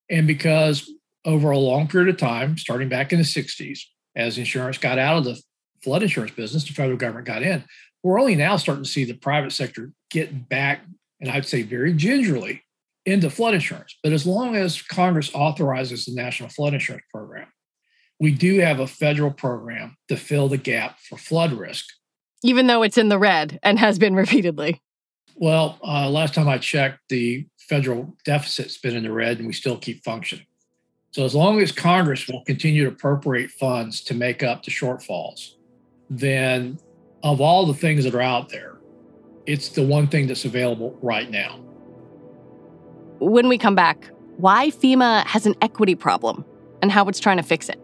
And 0.10 0.28
because 0.28 0.92
over 1.24 1.52
a 1.52 1.58
long 1.58 1.88
period 1.88 2.10
of 2.10 2.18
time, 2.18 2.58
starting 2.58 2.90
back 2.90 3.14
in 3.14 3.20
the 3.20 3.24
60s, 3.24 3.80
as 4.14 4.38
insurance 4.38 4.78
got 4.78 5.00
out 5.00 5.20
of 5.20 5.24
the 5.24 5.42
flood 5.82 6.04
insurance 6.04 6.34
business, 6.34 6.68
the 6.68 6.74
federal 6.74 6.98
government 6.98 7.28
got 7.28 7.44
in. 7.44 7.64
We're 8.04 8.20
only 8.20 8.36
now 8.36 8.58
starting 8.58 8.84
to 8.84 8.90
see 8.90 9.06
the 9.06 9.14
private 9.14 9.54
sector 9.54 9.94
get 10.10 10.50
back, 10.50 10.82
and 11.22 11.32
I'd 11.32 11.46
say 11.46 11.62
very 11.62 11.94
gingerly, 11.94 12.64
into 13.06 13.30
flood 13.30 13.54
insurance. 13.54 13.98
But 14.04 14.14
as 14.14 14.26
long 14.26 14.56
as 14.56 14.82
Congress 14.82 15.32
authorizes 15.34 16.06
the 16.06 16.14
National 16.14 16.50
Flood 16.50 16.74
Insurance 16.74 17.06
Program, 17.12 17.48
we 18.20 18.32
do 18.32 18.60
have 18.60 18.80
a 18.80 18.88
federal 18.88 19.32
program 19.32 19.98
to 20.08 20.16
fill 20.16 20.48
the 20.48 20.58
gap 20.58 21.00
for 21.00 21.18
flood 21.18 21.54
risk. 21.54 21.86
Even 22.44 22.68
though 22.68 22.84
it's 22.84 22.98
in 22.98 23.10
the 23.10 23.20
red 23.20 23.60
and 23.64 23.80
has 23.80 23.98
been 23.98 24.16
repeatedly. 24.16 24.82
Well, 25.36 25.80
uh, 25.84 26.10
last 26.10 26.36
time 26.36 26.48
I 26.48 26.60
checked, 26.60 27.00
the 27.10 27.48
federal 27.58 28.16
deficit's 28.26 28.78
been 28.78 28.96
in 28.96 29.04
the 29.04 29.12
red 29.12 29.38
and 29.38 29.48
we 29.48 29.54
still 29.54 29.78
keep 29.78 30.04
functioning. 30.04 30.46
So 31.12 31.26
as 31.26 31.36
long 31.36 31.60
as 31.62 31.72
Congress 31.72 32.28
will 32.28 32.44
continue 32.46 32.84
to 32.84 32.90
appropriate 32.90 33.52
funds 33.52 34.02
to 34.02 34.14
make 34.14 34.44
up 34.44 34.64
the 34.64 34.72
shortfalls, 34.72 35.56
then 36.10 36.80
of 37.24 37.42
all 37.42 37.66
the 37.66 37.74
things 37.74 38.04
that 38.04 38.16
are 38.16 38.22
out 38.22 38.50
there, 38.50 38.78
it's 39.46 39.70
the 39.70 39.84
one 39.84 40.08
thing 40.08 40.28
that's 40.28 40.46
available 40.46 40.98
right 41.02 41.30
now. 41.30 41.60
When 43.22 43.50
we 43.50 43.60
come 43.60 43.76
back, 43.76 44.10
why 44.38 44.72
FEMA 44.72 45.24
has 45.28 45.46
an 45.46 45.54
equity 45.62 45.94
problem 45.94 46.44
and 46.82 46.92
how 46.92 47.06
it's 47.06 47.20
trying 47.20 47.38
to 47.38 47.44
fix 47.44 47.70
it. 47.70 47.80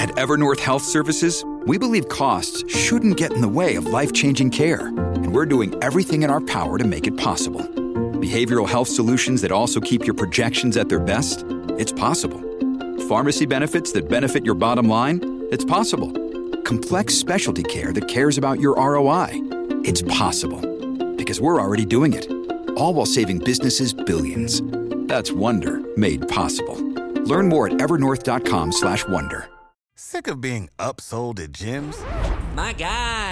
At 0.00 0.08
Evernorth 0.16 0.58
Health 0.58 0.82
Services, 0.82 1.44
we 1.64 1.78
believe 1.78 2.08
costs 2.08 2.68
shouldn't 2.68 3.16
get 3.16 3.32
in 3.34 3.40
the 3.40 3.46
way 3.46 3.76
of 3.76 3.86
life 3.86 4.12
changing 4.12 4.50
care, 4.50 4.88
and 4.88 5.32
we're 5.32 5.46
doing 5.46 5.80
everything 5.80 6.24
in 6.24 6.30
our 6.30 6.40
power 6.40 6.76
to 6.76 6.84
make 6.84 7.06
it 7.06 7.16
possible. 7.16 7.60
Behavioral 7.60 8.68
health 8.68 8.88
solutions 8.88 9.42
that 9.42 9.52
also 9.52 9.80
keep 9.80 10.04
your 10.04 10.14
projections 10.14 10.76
at 10.76 10.88
their 10.88 10.98
best? 10.98 11.44
It's 11.78 11.92
possible. 11.92 12.40
Pharmacy 13.08 13.46
benefits 13.46 13.92
that 13.92 14.08
benefit 14.08 14.44
your 14.44 14.56
bottom 14.56 14.88
line? 14.88 15.20
It's 15.52 15.64
possible. 15.64 16.21
Complex 16.72 17.14
specialty 17.14 17.62
care 17.62 17.92
that 17.92 18.08
cares 18.08 18.38
about 18.38 18.58
your 18.58 18.74
ROI? 18.76 19.28
It's 19.84 20.00
possible. 20.00 20.62
Because 21.16 21.38
we're 21.38 21.60
already 21.60 21.84
doing 21.84 22.14
it. 22.14 22.26
All 22.78 22.94
while 22.94 23.04
saving 23.04 23.40
businesses 23.40 23.92
billions. 23.92 24.62
That's 25.06 25.32
Wonder 25.32 25.82
made 25.98 26.26
possible. 26.28 26.78
Learn 27.26 27.50
more 27.50 27.66
at 27.66 27.74
evernorth.com/wonder. 27.74 29.40
Sick 29.96 30.26
of 30.26 30.40
being 30.40 30.70
upsold 30.78 31.38
at 31.44 31.52
gyms? 31.52 31.96
My 32.56 32.72
guy, 32.72 33.31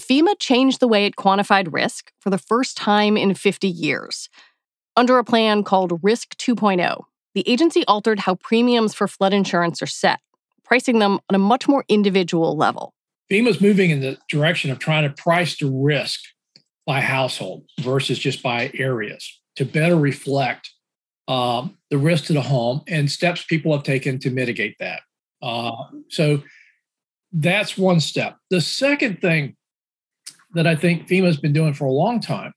FEMA 0.00 0.38
changed 0.38 0.80
the 0.80 0.88
way 0.88 1.06
it 1.06 1.16
quantified 1.16 1.72
risk 1.72 2.12
for 2.20 2.30
the 2.30 2.38
first 2.38 2.76
time 2.76 3.16
in 3.16 3.34
50 3.34 3.68
years. 3.68 4.28
Under 4.96 5.18
a 5.18 5.24
plan 5.24 5.64
called 5.64 6.00
Risk 6.02 6.36
2.0, 6.36 7.04
the 7.34 7.48
agency 7.48 7.84
altered 7.86 8.20
how 8.20 8.36
premiums 8.36 8.94
for 8.94 9.08
flood 9.08 9.32
insurance 9.32 9.82
are 9.82 9.86
set, 9.86 10.20
pricing 10.64 10.98
them 10.98 11.20
on 11.28 11.34
a 11.34 11.38
much 11.38 11.68
more 11.68 11.84
individual 11.88 12.56
level. 12.56 12.94
FEMA's 13.30 13.60
moving 13.60 13.90
in 13.90 14.00
the 14.00 14.16
direction 14.30 14.70
of 14.70 14.78
trying 14.78 15.02
to 15.02 15.14
price 15.14 15.58
the 15.58 15.70
risk 15.70 16.20
by 16.86 17.00
household 17.00 17.64
versus 17.80 18.18
just 18.18 18.42
by 18.42 18.70
areas 18.74 19.40
to 19.56 19.64
better 19.64 19.96
reflect 19.96 20.70
um, 21.26 21.76
the 21.90 21.98
risk 21.98 22.24
to 22.24 22.32
the 22.32 22.40
home 22.40 22.82
and 22.88 23.10
steps 23.10 23.44
people 23.44 23.72
have 23.72 23.82
taken 23.82 24.18
to 24.20 24.30
mitigate 24.30 24.76
that. 24.78 25.02
Uh, 25.42 25.72
so 26.08 26.42
that's 27.32 27.76
one 27.76 28.00
step. 28.00 28.36
The 28.48 28.62
second 28.62 29.20
thing 29.20 29.56
that 30.54 30.66
I 30.66 30.76
think 30.76 31.06
FEMA 31.06 31.26
has 31.26 31.36
been 31.36 31.52
doing 31.52 31.74
for 31.74 31.84
a 31.84 31.92
long 31.92 32.20
time, 32.20 32.52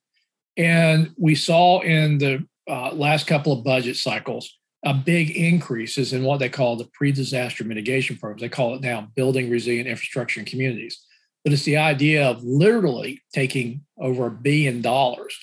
and 0.58 1.14
we 1.18 1.36
saw 1.36 1.82
in 1.82 2.18
the 2.18 2.46
uh, 2.70 2.94
last 2.94 3.28
couple 3.28 3.52
of 3.54 3.64
budget 3.64 3.98
cycles, 3.98 4.58
a 4.84 4.94
big 4.94 5.32
increases 5.32 6.14
in 6.14 6.24
what 6.24 6.40
they 6.40 6.50
call 6.50 6.76
the 6.76 6.90
pre-disaster 6.94 7.64
mitigation 7.64 8.18
programs. 8.18 8.42
They 8.42 8.50
call 8.50 8.76
it 8.76 8.82
now 8.82 9.10
building 9.16 9.50
resilient 9.50 9.88
infrastructure 9.88 10.40
in 10.40 10.46
communities. 10.46 11.00
But 11.44 11.54
it's 11.54 11.64
the 11.64 11.78
idea 11.78 12.28
of 12.28 12.44
literally 12.44 13.22
taking 13.34 13.82
over 13.98 14.28
a 14.28 14.32
billion 14.32 14.82
dollars 14.82 15.38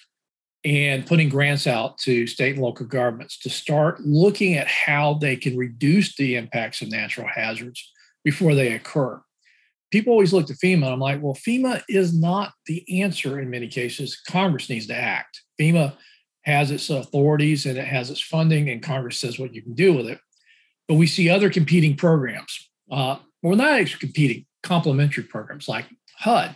and 0.65 1.07
putting 1.07 1.29
grants 1.29 1.67
out 1.67 1.99
to 1.99 2.27
state 2.27 2.55
and 2.55 2.63
local 2.63 2.87
governments 2.87 3.39
to 3.41 3.51
start 3.51 4.01
looking 4.01 4.55
at 4.55 4.67
how 4.67 5.15
they 5.15 5.37
can 5.37 5.57
reduce 5.57 6.17
the 6.17 6.37
impacts 6.37 6.83
of 6.83 6.91
natural 6.91 7.29
hazards 7.29 7.93
before 8.25 8.55
they 8.55 8.73
occur. 8.73 9.21
People 9.91 10.13
always 10.13 10.33
look 10.33 10.47
to 10.47 10.55
FEMA. 10.55 10.93
I'm 10.93 11.01
like, 11.01 11.23
well, 11.23 11.35
FEMA 11.35 11.83
is 11.89 12.19
not 12.19 12.53
the 12.67 13.03
answer 13.03 13.39
in 13.41 13.51
many 13.51 13.69
cases. 13.69 14.21
Congress 14.29 14.69
needs 14.69 14.87
to 14.89 14.95
act. 14.95 15.43
FEMA 15.61 15.95
has 16.43 16.71
its 16.71 16.91
authorities 16.91 17.67
and 17.67 17.79
it 17.79 17.87
has 17.87 18.11
its 18.11 18.21
funding, 18.21 18.69
and 18.71 18.83
Congress 18.83 19.19
says 19.19 19.39
what 19.39 19.55
you 19.55 19.63
can 19.63 19.75
do 19.75 19.95
with 19.95 20.07
it. 20.07 20.19
But 20.87 20.95
we 20.95 21.07
see 21.07 21.29
other 21.29 21.51
competing 21.51 21.97
programs. 21.97 22.71
Uh, 22.91 23.19
well, 23.43 23.57
not 23.57 23.81
actually 23.81 24.01
competing, 24.01 24.47
complementary 24.63 25.25
programs 25.25 25.69
like 25.69 25.87
HUD, 26.19 26.55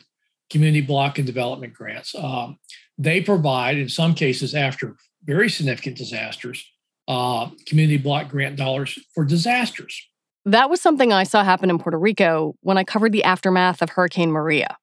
Community 0.51 0.81
Block 0.81 1.19
and 1.19 1.27
Development 1.27 1.73
Grants, 1.73 2.15
um, 2.15 2.59
they 2.99 3.21
provide, 3.21 3.79
in 3.79 3.89
some 3.89 4.15
cases, 4.15 4.55
after 4.55 4.97
very 5.25 5.49
significant 5.49 5.97
disasters, 5.97 6.65
uh, 7.09 7.51
community 7.67 7.99
block 7.99 8.29
grant 8.29 8.57
dollars 8.57 8.99
for 9.15 9.25
disasters. 9.25 10.09
That 10.45 10.69
was 10.71 10.81
something 10.81 11.13
I 11.13 11.23
saw 11.23 11.45
happen 11.45 11.71
in 11.71 11.79
Puerto 11.79 11.99
Rico 11.99 12.57
when 12.63 12.77
I 12.77 12.85
covered 12.85 13.13
the 13.13 13.25
aftermath 13.25 13.81
of 13.81 13.91
Hurricane 13.91 14.33
Maria. 14.33 14.77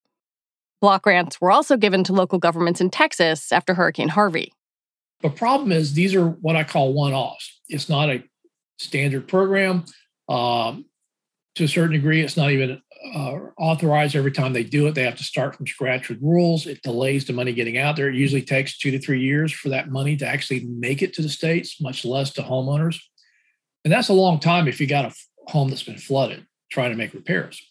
Block 0.82 1.04
grants 1.04 1.42
were 1.42 1.52
also 1.52 1.76
given 1.76 2.04
to 2.06 2.14
local 2.14 2.40
governments 2.40 2.80
in 2.80 2.90
Texas 2.90 3.52
after 3.52 3.74
Hurricane 3.74 4.10
Harvey. 4.10 4.54
The 5.22 5.30
problem 5.30 5.74
is 5.74 5.94
these 5.94 6.16
are 6.16 6.30
what 6.30 6.56
I 6.56 6.64
call 6.64 6.94
one 6.94 7.14
offs. 7.14 7.60
It's 7.68 7.90
not 7.90 8.10
a 8.10 8.24
standard 8.78 9.28
program. 9.28 9.84
Um, 10.30 10.86
to 11.56 11.66
a 11.66 11.68
certain 11.68 11.92
degree, 11.92 12.22
it's 12.22 12.38
not 12.38 12.52
even 12.52 12.82
uh, 13.14 13.38
authorized 13.58 14.16
every 14.16 14.32
time 14.32 14.54
they 14.54 14.64
do 14.64 14.88
it. 14.88 14.96
They 14.96 15.04
have 15.04 15.18
to 15.18 15.24
start 15.24 15.56
from 15.56 15.68
scratch 15.68 16.08
with 16.08 16.22
rules. 16.22 16.66
It 16.66 16.82
delays 16.84 17.26
the 17.26 17.34
money 17.34 17.52
getting 17.52 17.78
out 17.78 17.98
there. 17.98 18.08
It 18.08 18.16
usually 18.16 18.42
takes 18.42 18.78
two 18.78 18.92
to 18.92 19.00
three 19.00 19.20
years 19.20 19.52
for 19.52 19.68
that 19.70 19.90
money 19.90 20.16
to 20.18 20.28
actually 20.28 20.66
make 20.66 21.02
it 21.02 21.14
to 21.16 21.22
the 21.22 21.28
states, 21.28 21.82
much 21.82 22.06
less 22.06 22.32
to 22.34 22.42
homeowners. 22.42 22.98
And 23.84 23.92
that's 23.92 24.10
a 24.10 24.14
long 24.14 24.40
time 24.40 24.68
if 24.70 24.80
you 24.80 24.88
got 24.88 25.06
a 25.06 25.14
home 25.50 25.70
that's 25.70 25.84
been 25.84 25.98
flooded 25.98 26.46
trying 26.72 26.92
to 26.92 26.98
make 26.98 27.14
repairs. 27.14 27.62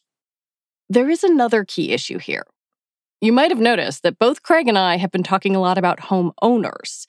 There 0.89 1.09
is 1.09 1.23
another 1.23 1.65
key 1.65 1.93
issue 1.93 2.19
here. 2.19 2.45
You 3.21 3.33
might 3.33 3.51
have 3.51 3.61
noticed 3.61 4.03
that 4.03 4.19
both 4.19 4.43
Craig 4.43 4.69
and 4.69 4.79
I 4.79 4.97
have 4.97 5.11
been 5.11 5.23
talking 5.23 5.57
a 5.57 5.61
lot 5.61 5.79
about 5.79 6.01
homeowners, 6.01 7.07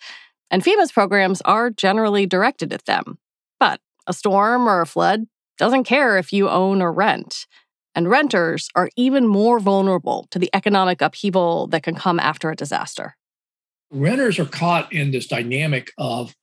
and 0.52 0.64
FEMA's 0.64 0.92
programs 0.92 1.42
are 1.42 1.70
generally 1.70 2.26
directed 2.26 2.74
at 2.74 2.86
them. 2.86 3.20
But 3.60 3.80
a 4.08 4.14
storm 4.14 4.68
or 4.68 4.82
a 4.82 4.86
flood 4.86 5.26
doesn't 5.58 5.84
care 5.84 6.18
if 6.18 6.34
you 6.34 6.50
own 6.50 6.82
or 6.82 6.92
rent. 6.92 7.46
And 7.94 8.10
renters 8.10 8.70
are 8.76 8.90
even 8.96 9.28
more 9.28 9.60
vulnerable 9.60 10.28
to 10.32 10.40
the 10.40 10.50
economic 10.54 11.02
upheaval 11.02 11.68
that 11.68 11.84
can 11.84 11.96
come 11.96 12.20
after 12.20 12.50
a 12.50 12.56
disaster. 12.56 13.16
Renters 13.92 14.40
are 14.40 14.46
caught 14.46 14.92
in 14.94 15.12
this 15.12 15.28
dynamic 15.28 15.92
of 15.98 16.36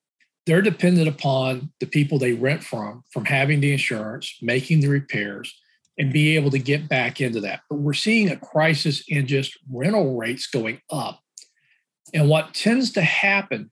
they're 0.47 0.63
dependent 0.63 1.09
upon 1.09 1.73
the 1.81 1.87
people 1.87 2.19
they 2.19 2.33
rent 2.33 2.63
from, 2.63 3.03
from 3.13 3.25
having 3.25 3.61
the 3.61 3.73
insurance, 3.73 4.39
making 4.41 4.81
the 4.81 4.89
repairs, 4.89 5.53
and 5.99 6.13
be 6.13 6.37
able 6.37 6.51
to 6.51 6.59
get 6.59 6.89
back 6.89 7.21
into 7.21 7.41
that. 7.41 7.61
But 7.69 7.81
we're 7.81 7.95
seeing 7.95 8.31
a 8.31 8.37
crisis 8.37 9.03
in 9.09 9.27
just 9.27 9.59
rental 9.71 10.17
rates 10.17 10.47
going 10.47 10.81
up. 10.91 11.21
And 12.15 12.29
what 12.29 12.55
tends 12.55 12.93
to 12.93 13.03
happen 13.03 13.71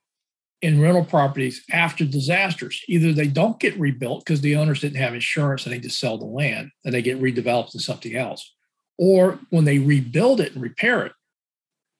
in 0.64 0.80
rental 0.80 1.04
properties 1.04 1.62
after 1.70 2.06
disasters. 2.06 2.82
Either 2.88 3.12
they 3.12 3.26
don't 3.26 3.60
get 3.60 3.78
rebuilt 3.78 4.24
because 4.24 4.40
the 4.40 4.56
owners 4.56 4.80
didn't 4.80 4.96
have 4.96 5.12
insurance 5.12 5.66
and 5.66 5.74
they 5.74 5.78
just 5.78 6.00
sell 6.00 6.16
the 6.16 6.24
land 6.24 6.70
and 6.86 6.94
they 6.94 7.02
get 7.02 7.20
redeveloped 7.20 7.74
into 7.74 7.80
something 7.80 8.16
else. 8.16 8.54
Or 8.96 9.38
when 9.50 9.66
they 9.66 9.78
rebuild 9.78 10.40
it 10.40 10.54
and 10.54 10.62
repair 10.62 11.04
it, 11.04 11.12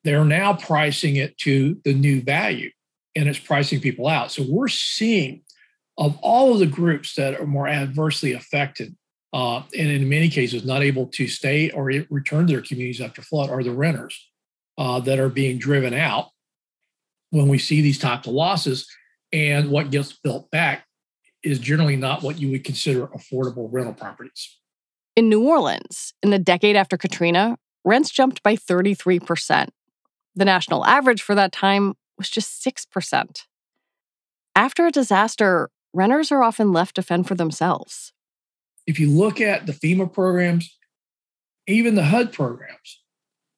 they're 0.03 0.25
now 0.25 0.55
pricing 0.55 1.17
it 1.17 1.37
to 1.39 1.79
the 1.85 1.93
new 1.93 2.23
value 2.23 2.71
and 3.17 3.29
it's 3.29 3.39
pricing 3.39 3.81
people 3.81 4.09
out. 4.09 4.33
So 4.33 4.45
we're 4.49 4.69
seeing 4.69 5.43
of 5.97 6.19
all 6.23 6.53
of 6.53 6.59
the 6.59 6.67
groups 6.67 7.15
that 7.15 7.41
are 7.41 7.47
more 7.47 7.69
adversely 7.69 8.33
affected 8.33 8.97
uh, 9.35 9.63
and 9.77 9.91
in 9.91 10.09
many 10.09 10.29
cases 10.29 10.65
not 10.65 10.85
able 10.85 11.07
to 11.07 11.27
stay 11.27 11.69
or 11.71 11.85
return 12.09 12.47
to 12.47 12.53
their 12.53 12.63
communities 12.63 13.01
after 13.01 13.21
flood 13.21 13.51
are 13.51 13.65
the 13.65 13.73
renters 13.73 14.31
uh, 14.79 15.01
that 15.01 15.19
are 15.19 15.29
being 15.29 15.59
driven 15.59 15.93
out 15.93 16.29
when 17.31 17.49
we 17.49 17.59
see 17.59 17.81
these 17.81 17.99
types 17.99 18.29
of 18.29 18.33
losses. 18.33 18.89
And 19.33 19.71
what 19.71 19.91
gets 19.91 20.13
built 20.13 20.53
back 20.53 20.87
is 21.43 21.59
generally 21.59 21.97
not 21.97 22.23
what 22.23 22.39
you 22.39 22.49
would 22.53 22.63
consider 22.63 23.09
affordable 23.09 23.69
rental 23.73 23.93
properties. 23.93 24.57
In 25.17 25.29
New 25.29 25.43
Orleans, 25.43 26.15
in 26.23 26.31
the 26.31 26.39
decade 26.39 26.77
after 26.77 26.97
Katrina, 26.97 27.57
rents 27.85 28.11
jumped 28.11 28.41
by 28.45 28.55
33%. 28.55 29.69
The 30.37 30.45
national 30.45 30.87
average 30.87 31.23
for 31.23 31.35
that 31.35 31.51
time 31.51 31.95
was 32.17 32.31
just 32.31 32.65
6%. 32.65 33.43
After 34.57 34.87
a 34.87 34.91
disaster, 34.91 35.71
renters 35.93 36.31
are 36.31 36.43
often 36.43 36.73
left 36.73 36.95
to 36.97 37.03
fend 37.03 37.27
for 37.27 37.35
themselves. 37.35 38.13
If 38.87 39.01
you 39.01 39.11
look 39.11 39.41
at 39.41 39.67
the 39.67 39.73
FEMA 39.73 40.13
programs, 40.13 40.77
even 41.67 41.95
the 41.95 42.05
HUD 42.05 42.33
programs, 42.33 43.01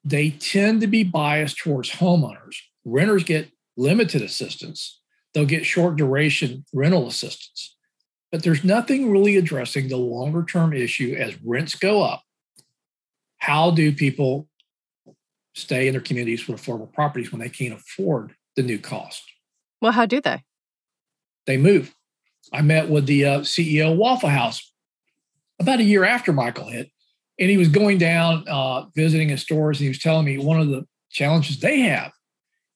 they 0.04 0.30
tend 0.30 0.80
to 0.80 0.86
be 0.86 1.02
biased 1.02 1.58
towards 1.58 1.90
homeowners. 1.90 2.56
Renters 2.84 3.24
get 3.24 3.50
limited 3.76 4.22
assistance, 4.22 5.00
they'll 5.34 5.44
get 5.44 5.66
short 5.66 5.96
duration 5.96 6.64
rental 6.72 7.08
assistance. 7.08 7.76
But 8.32 8.42
there's 8.42 8.64
nothing 8.64 9.10
really 9.10 9.36
addressing 9.36 9.88
the 9.88 9.96
longer 9.96 10.44
term 10.44 10.72
issue 10.72 11.14
as 11.18 11.40
rents 11.42 11.74
go 11.74 12.02
up. 12.02 12.22
How 13.38 13.70
do 13.70 13.92
people 13.92 14.48
stay 15.54 15.88
in 15.88 15.92
their 15.92 16.00
communities 16.00 16.46
with 16.46 16.60
affordable 16.60 16.92
properties 16.92 17.32
when 17.32 17.40
they 17.40 17.48
can't 17.48 17.74
afford 17.74 18.34
the 18.56 18.62
new 18.62 18.78
cost? 18.78 19.22
Well, 19.80 19.92
how 19.92 20.06
do 20.06 20.20
they? 20.20 20.42
They 21.46 21.56
move. 21.56 21.94
I 22.52 22.62
met 22.62 22.88
with 22.88 23.06
the 23.06 23.24
uh, 23.24 23.40
CEO 23.40 23.92
of 23.92 23.98
Waffle 23.98 24.28
House 24.28 24.72
about 25.60 25.80
a 25.80 25.84
year 25.84 26.04
after 26.04 26.32
Michael 26.32 26.68
hit, 26.68 26.90
and 27.38 27.50
he 27.50 27.56
was 27.56 27.68
going 27.68 27.98
down 27.98 28.44
uh, 28.48 28.86
visiting 28.94 29.28
his 29.28 29.42
stores, 29.42 29.78
and 29.78 29.84
he 29.84 29.88
was 29.88 29.98
telling 29.98 30.24
me 30.24 30.38
one 30.38 30.60
of 30.60 30.68
the 30.68 30.86
challenges 31.10 31.60
they 31.60 31.80
have 31.80 32.12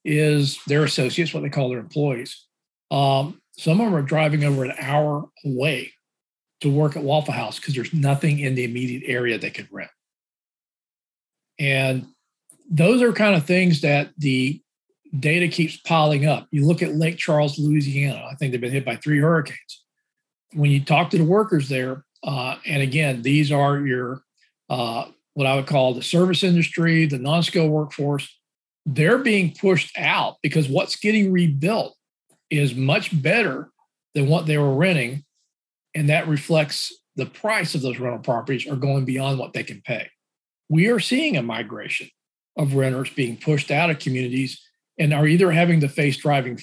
is 0.03 0.59
their 0.67 0.83
associates, 0.83 1.33
what 1.33 1.43
they 1.43 1.49
call 1.49 1.69
their 1.69 1.79
employees. 1.79 2.45
Um, 2.89 3.41
some 3.57 3.79
of 3.79 3.85
them 3.85 3.95
are 3.95 4.01
driving 4.01 4.43
over 4.43 4.65
an 4.65 4.73
hour 4.79 5.29
away 5.45 5.91
to 6.61 6.69
work 6.69 6.95
at 6.95 7.03
Waffle 7.03 7.33
House 7.33 7.59
because 7.59 7.75
there's 7.75 7.93
nothing 7.93 8.39
in 8.39 8.55
the 8.55 8.63
immediate 8.63 9.03
area 9.05 9.37
they 9.37 9.49
could 9.49 9.67
rent. 9.71 9.91
And 11.59 12.07
those 12.69 13.01
are 13.01 13.13
kind 13.13 13.35
of 13.35 13.45
things 13.45 13.81
that 13.81 14.11
the 14.17 14.61
data 15.17 15.47
keeps 15.47 15.77
piling 15.77 16.25
up. 16.25 16.47
You 16.51 16.65
look 16.65 16.81
at 16.81 16.95
Lake 16.95 17.17
Charles, 17.17 17.59
Louisiana, 17.59 18.27
I 18.31 18.35
think 18.35 18.51
they've 18.51 18.61
been 18.61 18.71
hit 18.71 18.85
by 18.85 18.95
three 18.95 19.19
hurricanes. 19.19 19.83
When 20.53 20.71
you 20.71 20.83
talk 20.83 21.09
to 21.11 21.17
the 21.17 21.23
workers 21.23 21.69
there, 21.69 22.03
uh, 22.23 22.55
and 22.65 22.81
again, 22.81 23.21
these 23.21 23.51
are 23.51 23.79
your 23.79 24.21
uh, 24.69 25.05
what 25.33 25.47
I 25.47 25.55
would 25.55 25.67
call 25.67 25.93
the 25.93 26.03
service 26.03 26.43
industry, 26.43 27.05
the 27.05 27.17
non 27.17 27.43
skilled 27.43 27.71
workforce 27.71 28.29
they're 28.85 29.19
being 29.19 29.53
pushed 29.53 29.97
out 29.97 30.37
because 30.41 30.67
what's 30.67 30.95
getting 30.95 31.31
rebuilt 31.31 31.95
is 32.49 32.75
much 32.75 33.21
better 33.21 33.69
than 34.13 34.27
what 34.27 34.45
they 34.45 34.57
were 34.57 34.73
renting. 34.73 35.23
And 35.93 36.09
that 36.09 36.27
reflects 36.27 36.93
the 37.15 37.25
price 37.25 37.75
of 37.75 37.81
those 37.81 37.99
rental 37.99 38.19
properties 38.19 38.67
are 38.67 38.75
going 38.75 39.05
beyond 39.05 39.37
what 39.37 39.53
they 39.53 39.63
can 39.63 39.81
pay. 39.81 40.09
We 40.69 40.87
are 40.87 40.99
seeing 40.99 41.37
a 41.37 41.43
migration 41.43 42.09
of 42.57 42.75
renters 42.75 43.09
being 43.09 43.37
pushed 43.37 43.71
out 43.71 43.89
of 43.89 43.99
communities 43.99 44.61
and 45.01 45.15
are 45.15 45.25
either 45.25 45.51
having 45.51 45.79
to 45.79 45.89
face 45.89 46.15
driving 46.17 46.59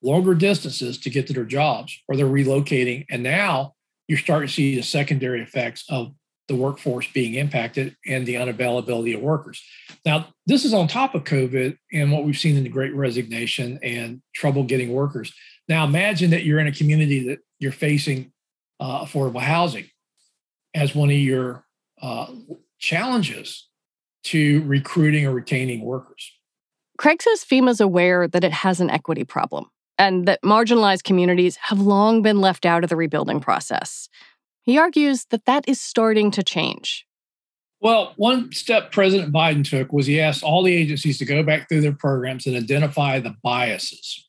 longer 0.00 0.32
distances 0.32 0.96
to 0.96 1.10
get 1.10 1.26
to 1.26 1.32
their 1.32 1.44
jobs 1.44 1.98
or 2.08 2.16
they're 2.16 2.24
relocating. 2.24 3.04
And 3.10 3.24
now 3.24 3.74
you're 4.06 4.16
starting 4.16 4.46
to 4.46 4.54
see 4.54 4.76
the 4.76 4.82
secondary 4.82 5.42
effects 5.42 5.84
of 5.88 6.14
the 6.46 6.54
workforce 6.54 7.08
being 7.12 7.34
impacted 7.34 7.96
and 8.06 8.26
the 8.26 8.36
unavailability 8.36 9.14
of 9.14 9.20
workers. 9.20 9.60
Now, 10.06 10.28
this 10.46 10.64
is 10.64 10.72
on 10.72 10.86
top 10.86 11.16
of 11.16 11.24
COVID 11.24 11.76
and 11.92 12.12
what 12.12 12.24
we've 12.24 12.38
seen 12.38 12.56
in 12.56 12.62
the 12.62 12.68
great 12.68 12.94
resignation 12.94 13.80
and 13.82 14.22
trouble 14.36 14.62
getting 14.62 14.92
workers. 14.92 15.32
Now, 15.68 15.84
imagine 15.84 16.30
that 16.30 16.44
you're 16.44 16.60
in 16.60 16.68
a 16.68 16.72
community 16.72 17.28
that 17.28 17.40
you're 17.58 17.72
facing 17.72 18.32
uh, 18.78 19.04
affordable 19.04 19.40
housing 19.40 19.86
as 20.74 20.94
one 20.94 21.10
of 21.10 21.16
your 21.16 21.64
uh, 22.00 22.28
challenges 22.78 23.68
to 24.22 24.62
recruiting 24.62 25.26
or 25.26 25.32
retaining 25.32 25.80
workers. 25.80 26.32
Craig 27.00 27.22
says 27.22 27.42
FEMA's 27.42 27.80
aware 27.80 28.28
that 28.28 28.44
it 28.44 28.52
has 28.52 28.78
an 28.78 28.90
equity 28.90 29.24
problem 29.24 29.70
and 29.96 30.28
that 30.28 30.42
marginalized 30.42 31.02
communities 31.02 31.56
have 31.56 31.80
long 31.80 32.20
been 32.20 32.42
left 32.42 32.66
out 32.66 32.84
of 32.84 32.90
the 32.90 32.96
rebuilding 32.96 33.40
process. 33.40 34.10
He 34.60 34.76
argues 34.76 35.24
that 35.30 35.46
that 35.46 35.66
is 35.66 35.80
starting 35.80 36.30
to 36.32 36.42
change. 36.42 37.06
Well, 37.80 38.12
one 38.16 38.52
step 38.52 38.92
President 38.92 39.32
Biden 39.32 39.66
took 39.66 39.94
was 39.94 40.06
he 40.06 40.20
asked 40.20 40.42
all 40.42 40.62
the 40.62 40.74
agencies 40.74 41.16
to 41.16 41.24
go 41.24 41.42
back 41.42 41.70
through 41.70 41.80
their 41.80 41.94
programs 41.94 42.46
and 42.46 42.54
identify 42.54 43.18
the 43.18 43.34
biases 43.42 44.28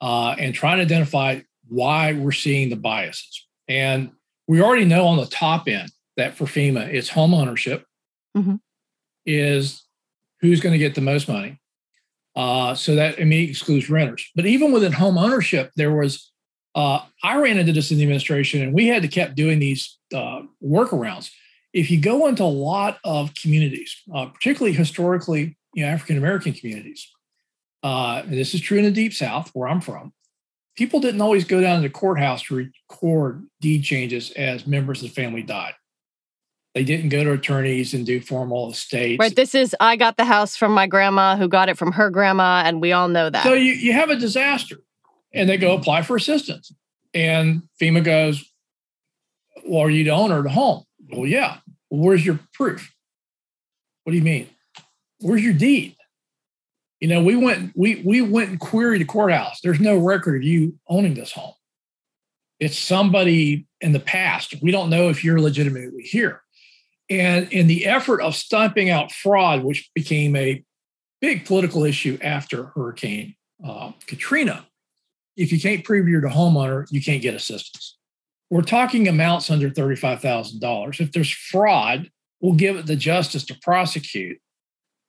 uh, 0.00 0.36
and 0.38 0.54
try 0.54 0.76
to 0.76 0.82
identify 0.82 1.40
why 1.66 2.12
we're 2.12 2.30
seeing 2.30 2.70
the 2.70 2.76
biases. 2.76 3.44
And 3.66 4.12
we 4.46 4.62
already 4.62 4.84
know 4.84 5.04
on 5.08 5.16
the 5.16 5.26
top 5.26 5.66
end 5.66 5.90
that 6.16 6.36
for 6.36 6.44
FEMA, 6.44 6.86
it's 6.94 7.08
home 7.08 7.34
ownership, 7.34 7.86
mm-hmm. 8.36 8.54
is 9.26 9.82
who's 10.40 10.60
going 10.60 10.74
to 10.74 10.78
get 10.78 10.94
the 10.94 11.00
most 11.00 11.28
money. 11.28 11.58
Uh, 12.38 12.72
so 12.72 12.94
that 12.94 13.18
immediately 13.18 13.50
excludes 13.50 13.90
renters. 13.90 14.30
But 14.36 14.46
even 14.46 14.70
within 14.70 14.92
home 14.92 15.18
ownership, 15.18 15.72
there 15.74 15.92
was 15.92 16.30
uh, 16.76 17.00
I 17.24 17.40
ran 17.40 17.58
into 17.58 17.72
this 17.72 17.90
in 17.90 17.96
the 17.96 18.04
administration, 18.04 18.62
and 18.62 18.72
we 18.72 18.86
had 18.86 19.02
to 19.02 19.08
keep 19.08 19.34
doing 19.34 19.58
these 19.58 19.98
uh, 20.14 20.42
workarounds. 20.64 21.30
If 21.72 21.90
you 21.90 22.00
go 22.00 22.28
into 22.28 22.44
a 22.44 22.44
lot 22.44 22.98
of 23.02 23.34
communities, 23.34 23.96
uh, 24.14 24.26
particularly 24.26 24.76
historically, 24.76 25.58
you 25.74 25.84
know, 25.84 25.90
African 25.90 26.16
American 26.16 26.52
communities, 26.52 27.10
uh, 27.82 28.22
and 28.24 28.32
this 28.32 28.54
is 28.54 28.60
true 28.60 28.78
in 28.78 28.84
the 28.84 28.92
Deep 28.92 29.14
South, 29.14 29.50
where 29.52 29.66
I'm 29.66 29.80
from, 29.80 30.12
people 30.76 31.00
didn't 31.00 31.20
always 31.20 31.44
go 31.44 31.60
down 31.60 31.82
to 31.82 31.88
the 31.88 31.92
courthouse 31.92 32.42
to 32.44 32.54
record 32.54 33.48
deed 33.60 33.82
changes 33.82 34.30
as 34.30 34.64
members 34.64 35.02
of 35.02 35.08
the 35.08 35.14
family 35.20 35.42
died. 35.42 35.74
They 36.78 36.84
didn't 36.84 37.08
go 37.08 37.24
to 37.24 37.32
attorneys 37.32 37.92
and 37.92 38.06
do 38.06 38.20
formal 38.20 38.70
estates. 38.70 39.18
Right. 39.18 39.34
This 39.34 39.52
is 39.52 39.74
I 39.80 39.96
got 39.96 40.16
the 40.16 40.24
house 40.24 40.56
from 40.56 40.70
my 40.70 40.86
grandma 40.86 41.34
who 41.34 41.48
got 41.48 41.68
it 41.68 41.76
from 41.76 41.90
her 41.90 42.08
grandma, 42.08 42.62
and 42.64 42.80
we 42.80 42.92
all 42.92 43.08
know 43.08 43.28
that. 43.28 43.42
So 43.42 43.52
you, 43.52 43.72
you 43.72 43.92
have 43.94 44.10
a 44.10 44.14
disaster 44.14 44.76
and 45.34 45.48
they 45.48 45.56
go 45.56 45.74
apply 45.74 46.02
for 46.02 46.14
assistance. 46.14 46.72
And 47.12 47.62
FEMA 47.82 48.04
goes, 48.04 48.44
Well, 49.66 49.82
are 49.82 49.90
you 49.90 50.04
the 50.04 50.10
owner 50.10 50.38
of 50.38 50.44
the 50.44 50.50
home? 50.50 50.84
Well, 51.10 51.26
yeah. 51.26 51.56
Well, 51.90 52.00
where's 52.00 52.24
your 52.24 52.38
proof? 52.52 52.94
What 54.04 54.12
do 54.12 54.16
you 54.16 54.22
mean? 54.22 54.48
Where's 55.18 55.42
your 55.42 55.54
deed? 55.54 55.96
You 57.00 57.08
know, 57.08 57.24
we 57.24 57.34
went 57.34 57.72
we 57.74 58.02
we 58.04 58.20
went 58.20 58.50
and 58.50 58.60
queried 58.60 59.00
the 59.00 59.04
courthouse. 59.04 59.58
There's 59.64 59.80
no 59.80 59.96
record 59.98 60.36
of 60.36 60.42
you 60.44 60.78
owning 60.88 61.14
this 61.14 61.32
home. 61.32 61.54
It's 62.60 62.78
somebody 62.78 63.66
in 63.80 63.90
the 63.90 63.98
past. 63.98 64.54
We 64.62 64.70
don't 64.70 64.90
know 64.90 65.08
if 65.08 65.24
you're 65.24 65.40
legitimately 65.40 66.02
here. 66.02 66.42
And 67.10 67.50
in 67.52 67.66
the 67.66 67.86
effort 67.86 68.20
of 68.20 68.34
stumping 68.34 68.90
out 68.90 69.12
fraud, 69.12 69.64
which 69.64 69.90
became 69.94 70.36
a 70.36 70.62
big 71.20 71.46
political 71.46 71.84
issue 71.84 72.18
after 72.22 72.66
Hurricane 72.66 73.34
uh, 73.64 73.92
Katrina, 74.06 74.66
if 75.36 75.52
you 75.52 75.60
can't 75.60 75.84
prove 75.84 76.08
you're 76.08 76.20
the 76.20 76.28
homeowner, 76.28 76.86
you 76.90 77.02
can't 77.02 77.22
get 77.22 77.34
assistance. 77.34 77.96
We're 78.50 78.62
talking 78.62 79.08
amounts 79.08 79.50
under 79.50 79.70
$35,000. 79.70 81.00
If 81.00 81.12
there's 81.12 81.30
fraud, 81.30 82.10
we'll 82.40 82.54
give 82.54 82.76
it 82.76 82.86
the 82.86 82.96
justice 82.96 83.44
to 83.46 83.58
prosecute. 83.62 84.38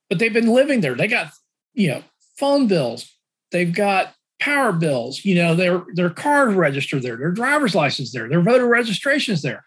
But 0.08 0.18
they've 0.18 0.32
been 0.32 0.52
living 0.52 0.80
there. 0.80 0.94
They 0.94 1.08
got, 1.08 1.32
you 1.74 1.88
know, 1.88 2.02
phone 2.38 2.66
bills. 2.66 3.10
They've 3.50 3.72
got 3.72 4.14
power 4.40 4.72
bills. 4.72 5.24
You 5.24 5.36
know, 5.36 5.54
their 5.54 5.84
their 5.94 6.10
cars 6.10 6.54
registered 6.54 7.02
there, 7.02 7.16
their 7.16 7.30
driver's 7.30 7.74
license 7.74 8.12
there, 8.12 8.28
their 8.28 8.42
voter 8.42 8.66
registrations 8.66 9.42
there. 9.42 9.64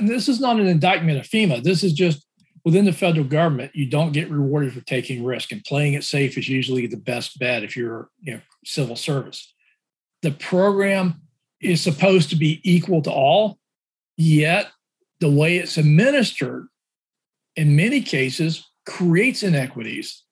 This 0.00 0.28
is 0.28 0.40
not 0.40 0.58
an 0.60 0.66
indictment 0.66 1.18
of 1.18 1.26
FEMA. 1.26 1.62
This 1.62 1.82
is 1.82 1.92
just 1.92 2.24
within 2.64 2.84
the 2.84 2.92
federal 2.92 3.24
government, 3.24 3.74
you 3.74 3.86
don't 3.86 4.12
get 4.12 4.30
rewarded 4.30 4.72
for 4.74 4.82
taking 4.82 5.24
risk, 5.24 5.52
and 5.52 5.64
playing 5.64 5.94
it 5.94 6.04
safe 6.04 6.36
is 6.36 6.48
usually 6.48 6.86
the 6.86 6.96
best 6.96 7.38
bet 7.38 7.62
if 7.62 7.76
you're, 7.76 8.10
you 8.20 8.34
know, 8.34 8.40
civil 8.64 8.96
service. 8.96 9.54
The 10.22 10.32
program 10.32 11.22
is 11.60 11.80
supposed 11.80 12.30
to 12.30 12.36
be 12.36 12.60
equal 12.64 13.00
to 13.02 13.10
all, 13.10 13.58
yet 14.16 14.68
the 15.20 15.30
way 15.30 15.56
it's 15.56 15.78
administered, 15.78 16.68
in 17.56 17.74
many 17.74 18.02
cases, 18.02 18.68
creates 18.86 19.42
inequities. 19.42 20.24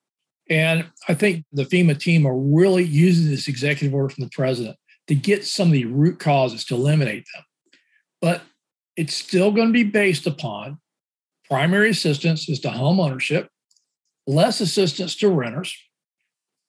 And 0.49 0.87
I 1.09 1.15
think 1.15 1.45
the 1.53 1.65
FEMA 1.65 1.99
team 1.99 2.27
are 2.27 2.37
really 2.37 2.85
using 2.85 3.31
this 3.31 3.49
executive 3.49 3.95
order 3.95 4.15
from 4.15 4.25
the 4.25 4.31
president 4.31 4.77
to 5.09 5.15
get 5.15 5.45
some 5.45 5.69
of 5.69 5.73
the 5.73 5.87
root 5.87 6.19
causes 6.19 6.65
to 6.67 6.75
eliminate 6.75 7.25
them. 7.35 7.45
But 8.21 8.43
it's 8.97 9.15
still 9.15 9.53
going 9.53 9.69
to 9.69 9.73
be 9.73 9.85
based 9.85 10.27
upon 10.27 10.79
primary 11.49 11.91
assistance 11.91 12.49
is 12.49 12.61
to 12.61 12.71
home 12.71 12.99
ownership, 12.99 13.49
less 14.27 14.61
assistance 14.61 15.15
to 15.17 15.29
renters, 15.29 15.77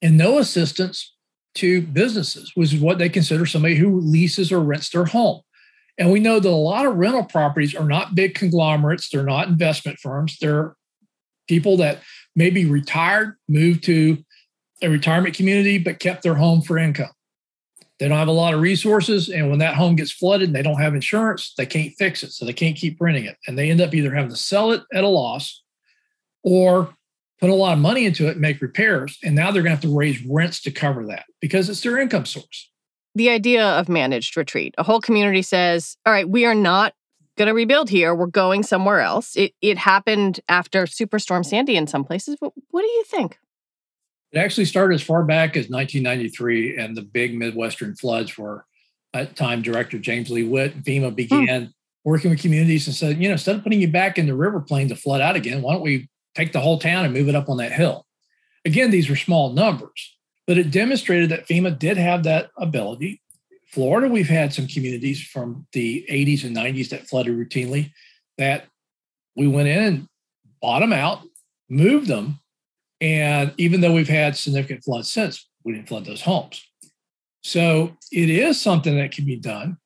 and 0.02 0.18
no 0.18 0.38
assistance 0.38 1.16
to 1.56 1.82
businesses, 1.82 2.52
which 2.56 2.74
is 2.74 2.80
what 2.80 3.00
they 3.00 3.10
consider 3.10 3.46
somebody 3.46 3.76
who 3.76 4.00
leases 4.00 4.52
or 4.52 4.60
rents 4.60 4.90
their 4.90 5.06
home. 5.06 5.42
And 5.98 6.12
we 6.12 6.20
know 6.20 6.40
that 6.40 6.48
a 6.48 6.52
lot 6.52 6.86
of 6.86 6.96
rental 6.96 7.24
properties 7.24 7.74
are 7.74 7.88
not 7.88 8.14
big 8.14 8.36
conglomerates, 8.36 9.10
they're 9.10 9.24
not 9.24 9.48
investment 9.48 9.98
firms, 10.00 10.38
they're 10.40 10.76
people 11.48 11.78
that 11.78 12.02
maybe 12.36 12.66
retired, 12.66 13.36
moved 13.50 13.84
to 13.86 14.24
a 14.84 14.90
retirement 14.90 15.34
community, 15.34 15.80
but 15.80 16.00
kept 16.00 16.22
their 16.22 16.36
home 16.36 16.62
for 16.62 16.78
income. 16.78 17.10
They 18.00 18.08
don't 18.08 18.18
have 18.18 18.28
a 18.28 18.32
lot 18.32 18.54
of 18.54 18.62
resources. 18.62 19.30
And 19.30 19.50
when 19.50 19.60
that 19.60 19.76
home 19.76 19.96
gets 19.96 20.12
flooded 20.12 20.50
and 20.50 20.56
they 20.56 20.62
don't 20.62 20.80
have 20.80 20.94
insurance, 20.94 21.54
they 21.58 21.66
can't 21.66 21.94
fix 21.98 22.24
it. 22.24 22.32
So 22.32 22.46
they 22.46 22.54
can't 22.54 22.76
keep 22.76 23.02
renting 23.02 23.26
it. 23.26 23.38
And 23.48 23.58
they 23.58 23.72
end 23.72 23.82
up 23.82 23.94
either 23.94 24.14
having 24.14 24.30
to 24.30 24.38
sell 24.38 24.72
it 24.72 24.84
at 24.94 25.04
a 25.04 25.08
loss 25.08 25.64
or 26.44 26.94
put 27.40 27.50
a 27.50 27.56
lot 27.56 27.74
of 27.74 27.80
money 27.80 28.06
into 28.06 28.28
it 28.28 28.32
and 28.32 28.42
make 28.42 28.62
repairs. 28.62 29.18
And 29.24 29.36
now 29.36 29.52
they're 29.52 29.64
going 29.64 29.76
to 29.76 29.82
have 29.82 29.92
to 29.92 29.96
raise 29.96 30.24
rents 30.26 30.62
to 30.62 30.72
cover 30.72 31.06
that 31.08 31.26
because 31.42 31.70
it's 31.70 31.82
their 31.82 31.98
income 31.98 32.26
source. 32.26 32.70
The 33.16 33.30
idea 33.30 33.66
of 33.66 33.90
managed 33.90 34.38
retreat 34.38 34.76
a 34.78 34.84
whole 34.84 35.02
community 35.02 35.42
says, 35.42 35.98
all 36.06 36.14
right, 36.14 36.30
we 36.30 36.46
are 36.46 36.56
not 36.56 36.94
going 37.36 37.48
to 37.48 37.54
rebuild 37.54 37.90
here. 37.90 38.14
We're 38.14 38.28
going 38.28 38.64
somewhere 38.64 39.00
else. 39.00 39.36
It, 39.36 39.54
it 39.62 39.78
happened 39.78 40.40
after 40.50 40.86
Superstorm 40.86 41.46
Sandy 41.46 41.76
in 41.76 41.88
some 41.88 42.04
places. 42.04 42.36
But 42.40 42.52
what 42.70 42.82
do 42.82 42.88
you 42.88 43.04
think? 43.06 43.40
It 44.32 44.40
actually 44.40 44.66
started 44.66 44.96
as 44.96 45.04
far 45.04 45.24
back 45.24 45.56
as 45.56 45.70
1993, 45.70 46.78
and 46.78 46.96
the 46.96 47.02
big 47.02 47.38
Midwestern 47.38 47.96
floods 47.96 48.38
were 48.38 48.66
at 49.14 49.36
time 49.36 49.62
Director 49.62 49.98
James 50.00 50.30
Lee 50.30 50.44
Witt. 50.44 50.84
FEMA 50.84 51.10
hmm. 51.10 51.16
began 51.16 51.64
hmm. 51.66 51.70
working 52.04 52.30
with 52.30 52.42
communities 52.42 52.88
and 52.88 52.96
said, 52.96 53.22
you 53.22 53.28
know, 53.30 53.34
instead 53.34 53.56
of 53.56 53.64
putting 53.64 53.82
you 53.82 53.88
back 53.88 54.18
in 54.18 54.26
the 54.26 54.36
river 54.36 54.60
plain 54.60 54.90
to 54.90 54.96
flood 54.96 55.22
out 55.22 55.36
again, 55.36 55.62
why 55.62 55.74
don't 55.74 55.82
we 55.82 56.10
take 56.36 56.52
the 56.52 56.60
whole 56.60 56.80
town 56.80 57.06
and 57.06 57.14
move 57.14 57.30
it 57.30 57.36
up 57.36 57.50
on 57.50 57.58
that 57.58 57.72
hill? 57.72 58.06
Again, 58.66 58.92
these 58.92 59.10
were 59.10 59.16
small 59.16 59.54
numbers, 59.54 60.18
but 60.46 60.58
it 60.58 60.72
demonstrated 60.72 61.30
that 61.30 61.48
FEMA 61.48 61.78
did 61.78 61.98
have 61.98 62.24
that 62.24 62.50
ability. 62.58 63.22
Florida, 63.68 64.08
we've 64.08 64.30
had 64.30 64.54
some 64.54 64.68
communities 64.68 65.22
from 65.22 65.68
the 65.72 66.06
80s 66.10 66.44
and 66.44 66.56
90s 66.56 66.90
that 66.90 67.08
flooded 67.08 67.36
routinely 67.36 67.92
that 68.38 68.66
we 69.36 69.48
went 69.48 69.68
in 69.68 69.84
and 69.84 70.08
bought 70.62 70.80
them 70.80 70.94
out, 70.94 71.22
moved 71.70 72.08
them, 72.08 72.40
and 73.02 73.54
even 73.58 73.82
though 73.82 73.94
we've 73.94 74.10
had 74.10 74.36
significant 74.36 74.84
floods 74.84 75.12
since, 75.12 75.48
we 75.64 75.74
didn't 75.74 75.88
flood 75.88 76.06
those 76.06 76.22
homes. 76.22 76.66
So 77.44 77.96
it 78.12 78.30
is 78.30 78.60
something 78.60 78.98
that 78.98 79.12
can 79.12 79.26
be 79.26 79.38
done. 79.38 79.78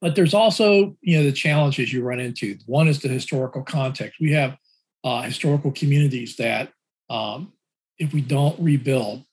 But 0.00 0.14
there's 0.14 0.34
also, 0.34 0.96
you 1.00 1.16
know, 1.16 1.24
the 1.24 1.32
challenges 1.32 1.92
you 1.92 2.02
run 2.02 2.20
into. 2.20 2.58
One 2.66 2.86
is 2.86 3.00
the 3.00 3.08
historical 3.08 3.62
context. 3.62 4.20
We 4.20 4.32
have 4.32 4.56
uh, 5.02 5.22
historical 5.22 5.72
communities 5.72 6.36
that, 6.36 6.70
um, 7.08 7.52
if 7.98 8.12
we 8.12 8.20
don't 8.20 8.60
rebuild, 8.60 9.24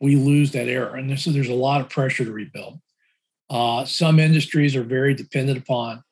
we 0.00 0.16
lose 0.16 0.52
that 0.52 0.68
era. 0.68 0.98
And 0.98 1.18
so 1.18 1.30
there's 1.30 1.48
a 1.48 1.54
lot 1.54 1.80
of 1.80 1.88
pressure 1.88 2.24
to 2.24 2.32
rebuild. 2.32 2.78
Uh, 3.48 3.84
some 3.84 4.18
industries 4.20 4.76
are 4.76 4.84
very 4.84 5.14
dependent 5.14 5.58
upon 5.58 6.02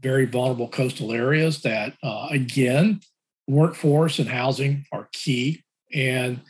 very 0.00 0.26
vulnerable 0.26 0.68
coastal 0.68 1.12
areas 1.12 1.62
that, 1.62 1.94
uh, 2.02 2.28
again, 2.30 3.00
workforce 3.48 4.18
and 4.18 4.28
housing 4.28 4.84
are 4.92 5.08
key. 5.12 5.62
And 5.92 6.40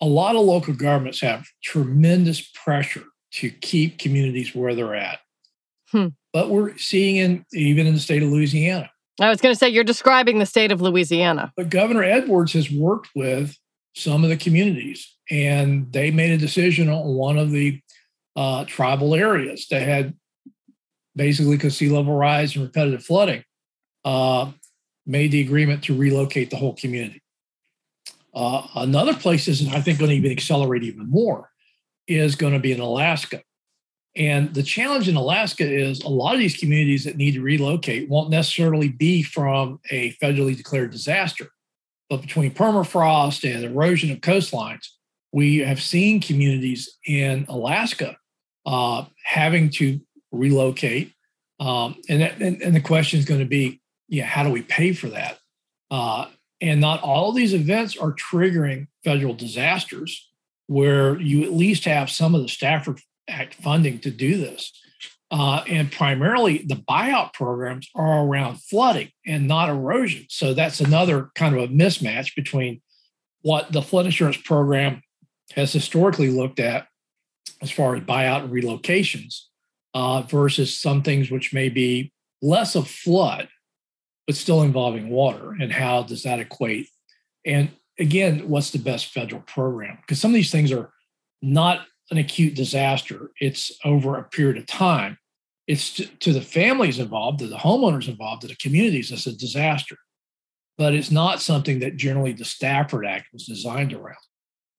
a 0.00 0.06
lot 0.06 0.36
of 0.36 0.42
local 0.42 0.74
governments 0.74 1.20
have 1.20 1.46
tremendous 1.62 2.40
pressure 2.40 3.04
to 3.32 3.50
keep 3.50 3.98
communities 3.98 4.54
where 4.54 4.74
they're 4.74 4.94
at. 4.94 5.18
Hmm. 5.90 6.08
But 6.32 6.50
we're 6.50 6.76
seeing 6.78 7.16
in 7.16 7.44
even 7.52 7.86
in 7.86 7.94
the 7.94 8.00
state 8.00 8.22
of 8.22 8.30
Louisiana. 8.30 8.90
I 9.20 9.30
was 9.30 9.40
going 9.40 9.54
to 9.54 9.58
say 9.58 9.68
you're 9.68 9.84
describing 9.84 10.38
the 10.38 10.46
state 10.46 10.70
of 10.70 10.80
Louisiana. 10.80 11.52
But 11.56 11.70
Governor 11.70 12.02
Edwards 12.02 12.52
has 12.52 12.70
worked 12.70 13.08
with 13.14 13.56
some 13.94 14.24
of 14.24 14.30
the 14.30 14.36
communities, 14.36 15.16
and 15.30 15.90
they 15.92 16.10
made 16.10 16.32
a 16.32 16.36
decision 16.36 16.90
on 16.90 17.14
one 17.14 17.38
of 17.38 17.50
the 17.50 17.80
uh, 18.36 18.66
tribal 18.66 19.14
areas 19.14 19.66
that 19.70 19.80
had 19.80 20.14
basically 21.14 21.56
because 21.56 21.76
sea 21.76 21.88
level 21.88 22.14
rise 22.14 22.54
and 22.54 22.64
repetitive 22.64 23.02
flooding. 23.02 23.42
Uh, 24.04 24.52
made 25.06 25.32
the 25.32 25.40
agreement 25.40 25.84
to 25.84 25.96
relocate 25.96 26.50
the 26.50 26.56
whole 26.56 26.74
community. 26.74 27.22
Uh, 28.34 28.66
another 28.74 29.14
place 29.14 29.48
is, 29.48 29.66
I 29.68 29.80
think, 29.80 29.98
going 29.98 30.10
to 30.10 30.16
even 30.16 30.30
accelerate 30.30 30.82
even 30.82 31.08
more, 31.08 31.50
is 32.06 32.34
going 32.34 32.52
to 32.52 32.58
be 32.58 32.72
in 32.72 32.80
Alaska. 32.80 33.42
And 34.14 34.52
the 34.54 34.62
challenge 34.62 35.08
in 35.08 35.16
Alaska 35.16 35.64
is 35.70 36.02
a 36.02 36.08
lot 36.08 36.34
of 36.34 36.40
these 36.40 36.56
communities 36.56 37.04
that 37.04 37.16
need 37.16 37.32
to 37.32 37.42
relocate 37.42 38.08
won't 38.08 38.30
necessarily 38.30 38.88
be 38.88 39.22
from 39.22 39.78
a 39.90 40.12
federally 40.14 40.56
declared 40.56 40.90
disaster. 40.90 41.48
But 42.08 42.22
between 42.22 42.52
permafrost 42.52 43.50
and 43.50 43.64
erosion 43.64 44.10
of 44.10 44.18
coastlines, 44.18 44.86
we 45.32 45.58
have 45.58 45.82
seen 45.82 46.20
communities 46.20 46.96
in 47.06 47.44
Alaska 47.48 48.16
uh, 48.64 49.04
having 49.22 49.70
to 49.70 50.00
relocate. 50.32 51.12
Um, 51.60 51.96
and, 52.08 52.22
that, 52.22 52.40
and, 52.40 52.62
and 52.62 52.74
the 52.74 52.80
question 52.80 53.18
is 53.18 53.24
going 53.24 53.40
to 53.40 53.46
be 53.46 53.80
yeah, 54.08 54.24
how 54.24 54.42
do 54.42 54.50
we 54.50 54.62
pay 54.62 54.92
for 54.92 55.08
that? 55.08 55.38
Uh, 55.90 56.26
and 56.60 56.80
not 56.80 57.02
all 57.02 57.32
these 57.32 57.54
events 57.54 57.96
are 57.96 58.12
triggering 58.12 58.86
federal 59.04 59.34
disasters 59.34 60.30
where 60.66 61.20
you 61.20 61.44
at 61.44 61.52
least 61.52 61.84
have 61.84 62.10
some 62.10 62.34
of 62.34 62.42
the 62.42 62.48
Stafford 62.48 63.00
Act 63.28 63.54
funding 63.54 63.98
to 64.00 64.10
do 64.10 64.36
this. 64.36 64.72
Uh, 65.30 65.64
and 65.66 65.90
primarily 65.90 66.58
the 66.58 66.76
buyout 66.76 67.32
programs 67.32 67.88
are 67.94 68.24
around 68.24 68.62
flooding 68.62 69.10
and 69.26 69.48
not 69.48 69.68
erosion. 69.68 70.24
So 70.28 70.54
that's 70.54 70.80
another 70.80 71.30
kind 71.34 71.56
of 71.56 71.62
a 71.62 71.72
mismatch 71.72 72.34
between 72.36 72.80
what 73.42 73.72
the 73.72 73.82
flood 73.82 74.06
insurance 74.06 74.36
program 74.36 75.02
has 75.52 75.72
historically 75.72 76.30
looked 76.30 76.60
at 76.60 76.86
as 77.60 77.70
far 77.70 77.96
as 77.96 78.02
buyout 78.02 78.44
and 78.44 78.52
relocations 78.52 79.42
uh, 79.94 80.22
versus 80.22 80.78
some 80.78 81.02
things 81.02 81.30
which 81.30 81.52
may 81.52 81.68
be 81.68 82.12
less 82.40 82.76
of 82.76 82.88
flood 82.88 83.48
but 84.26 84.36
still 84.36 84.62
involving 84.62 85.08
water. 85.08 85.54
And 85.60 85.72
how 85.72 86.02
does 86.02 86.22
that 86.24 86.40
equate? 86.40 86.88
And 87.44 87.70
again, 87.98 88.48
what's 88.48 88.70
the 88.70 88.78
best 88.78 89.06
federal 89.12 89.42
program? 89.42 89.98
Because 90.00 90.20
some 90.20 90.30
of 90.32 90.34
these 90.34 90.50
things 90.50 90.72
are 90.72 90.92
not 91.42 91.86
an 92.10 92.18
acute 92.18 92.54
disaster, 92.54 93.30
it's 93.40 93.72
over 93.84 94.16
a 94.16 94.24
period 94.24 94.56
of 94.56 94.66
time. 94.66 95.18
It's 95.66 95.94
to, 95.94 96.06
to 96.06 96.32
the 96.32 96.40
families 96.40 97.00
involved, 97.00 97.40
to 97.40 97.48
the 97.48 97.56
homeowners 97.56 98.08
involved, 98.08 98.42
to 98.42 98.48
the 98.48 98.56
communities, 98.56 99.10
it's 99.10 99.26
a 99.26 99.36
disaster. 99.36 99.96
But 100.78 100.94
it's 100.94 101.10
not 101.10 101.40
something 101.40 101.80
that 101.80 101.96
generally 101.96 102.32
the 102.32 102.44
Stafford 102.44 103.06
Act 103.06 103.26
was 103.32 103.46
designed 103.46 103.92
around. 103.92 104.16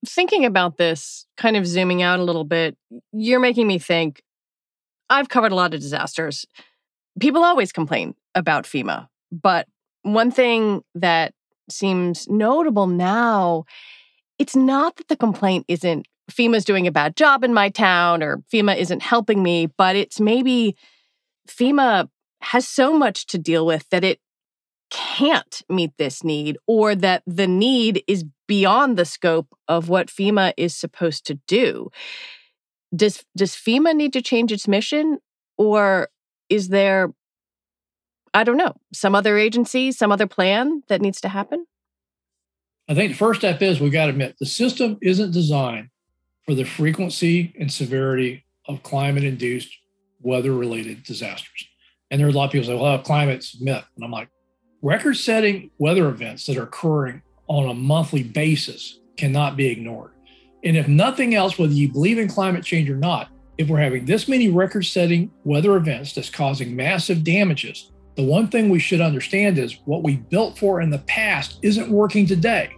Thinking 0.05 0.45
about 0.45 0.77
this, 0.77 1.25
kind 1.35 1.57
of 1.57 1.67
zooming 1.67 2.01
out 2.01 2.19
a 2.19 2.23
little 2.23 2.45
bit, 2.45 2.77
you're 3.11 3.39
making 3.39 3.67
me 3.67 3.79
think 3.79 4.21
I've 5.09 5.29
covered 5.29 5.51
a 5.51 5.55
lot 5.55 5.73
of 5.73 5.81
disasters. 5.81 6.45
People 7.19 7.43
always 7.43 7.71
complain 7.71 8.15
about 8.35 8.65
FEMA, 8.65 9.07
but 9.31 9.67
one 10.03 10.31
thing 10.31 10.81
that 10.95 11.33
seems 11.69 12.27
notable 12.27 12.87
now, 12.87 13.65
it's 14.39 14.55
not 14.55 14.95
that 14.97 15.07
the 15.07 15.17
complaint 15.17 15.65
isn't 15.67 16.07
FEMA's 16.31 16.65
doing 16.65 16.87
a 16.87 16.91
bad 16.91 17.15
job 17.15 17.43
in 17.43 17.53
my 17.53 17.69
town 17.69 18.21
or 18.21 18.37
FEMA 18.53 18.77
isn't 18.77 19.01
helping 19.01 19.41
me, 19.41 19.67
but 19.77 19.95
it's 19.95 20.19
maybe 20.19 20.75
FEMA 21.47 22.09
has 22.41 22.67
so 22.67 22.93
much 22.93 23.25
to 23.27 23.37
deal 23.37 23.65
with 23.65 23.87
that 23.89 24.03
it 24.03 24.19
can't 24.89 25.61
meet 25.69 25.91
this 25.97 26.23
need 26.23 26.57
or 26.67 26.95
that 26.95 27.23
the 27.25 27.47
need 27.47 28.03
is 28.07 28.23
beyond 28.47 28.97
the 28.97 29.05
scope 29.05 29.53
of 29.67 29.89
what 29.89 30.07
FEMA 30.07 30.53
is 30.57 30.75
supposed 30.75 31.25
to 31.25 31.39
do. 31.47 31.89
Does 32.95 33.25
does 33.35 33.53
FEMA 33.53 33.95
need 33.95 34.13
to 34.13 34.21
change 34.21 34.51
its 34.51 34.67
mission 34.67 35.19
or 35.57 36.09
is 36.49 36.69
there 36.69 37.11
I 38.37 38.43
don't 38.43 38.57
know, 38.57 38.75
some 38.93 39.15
other 39.15 39.35
agency, 39.35 39.91
some 39.91 40.11
other 40.11 40.27
plan 40.27 40.83
that 40.89 41.01
needs 41.01 41.19
to 41.21 41.27
happen? 41.27 41.65
I 42.87 42.93
think 42.93 43.11
the 43.11 43.17
first 43.17 43.39
step 43.39 43.63
is 43.63 43.79
we've 43.79 43.91
got 43.91 44.05
to 44.05 44.11
admit 44.11 44.35
the 44.39 44.45
system 44.45 44.99
isn't 45.01 45.31
designed 45.31 45.89
for 46.45 46.53
the 46.53 46.63
frequency 46.63 47.51
and 47.59 47.73
severity 47.73 48.45
of 48.67 48.83
climate 48.83 49.23
induced 49.23 49.75
weather 50.21 50.53
related 50.53 51.01
disasters. 51.01 51.67
And 52.11 52.19
there 52.21 52.27
are 52.27 52.29
a 52.29 52.33
lot 52.33 52.45
of 52.45 52.51
people 52.51 52.67
say, 52.67 52.75
well, 52.75 52.99
climate's 52.99 53.59
myth. 53.59 53.83
And 53.95 54.05
I'm 54.05 54.11
like, 54.11 54.29
record 54.83 55.15
setting 55.15 55.71
weather 55.79 56.07
events 56.07 56.45
that 56.45 56.57
are 56.57 56.63
occurring 56.63 57.23
on 57.47 57.67
a 57.67 57.73
monthly 57.73 58.21
basis 58.21 58.99
cannot 59.17 59.57
be 59.57 59.65
ignored. 59.65 60.11
And 60.63 60.77
if 60.77 60.87
nothing 60.87 61.33
else, 61.33 61.57
whether 61.57 61.73
you 61.73 61.91
believe 61.91 62.19
in 62.19 62.27
climate 62.27 62.63
change 62.63 62.87
or 62.87 62.97
not, 62.97 63.29
if 63.57 63.67
we're 63.67 63.79
having 63.79 64.05
this 64.05 64.27
many 64.27 64.49
record 64.49 64.85
setting 64.85 65.31
weather 65.43 65.75
events 65.75 66.13
that's 66.13 66.29
causing 66.29 66.75
massive 66.75 67.23
damages, 67.23 67.91
the 68.17 68.23
one 68.23 68.47
thing 68.47 68.69
we 68.69 68.79
should 68.79 68.99
understand 68.99 69.59
is 69.59 69.77
what 69.85 70.03
we 70.03 70.15
built 70.15 70.57
for 70.57 70.81
in 70.81 70.89
the 70.89 70.97
past 70.97 71.59
isn't 71.61 71.89
working 71.89 72.25
today. 72.25 72.71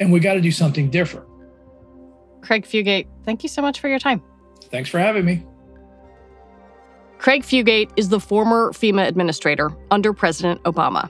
And 0.00 0.12
we 0.12 0.18
got 0.18 0.34
to 0.34 0.40
do 0.40 0.50
something 0.50 0.90
different. 0.90 1.26
Craig 2.40 2.64
Fugate, 2.64 3.06
thank 3.24 3.44
you 3.44 3.48
so 3.48 3.62
much 3.62 3.78
for 3.78 3.88
your 3.88 4.00
time. 4.00 4.20
Thanks 4.64 4.90
for 4.90 4.98
having 4.98 5.24
me. 5.24 5.46
Craig 7.18 7.42
Fugate 7.42 7.90
is 7.96 8.08
the 8.08 8.18
former 8.18 8.72
FEMA 8.72 9.06
administrator 9.06 9.70
under 9.92 10.12
President 10.12 10.60
Obama. 10.64 11.08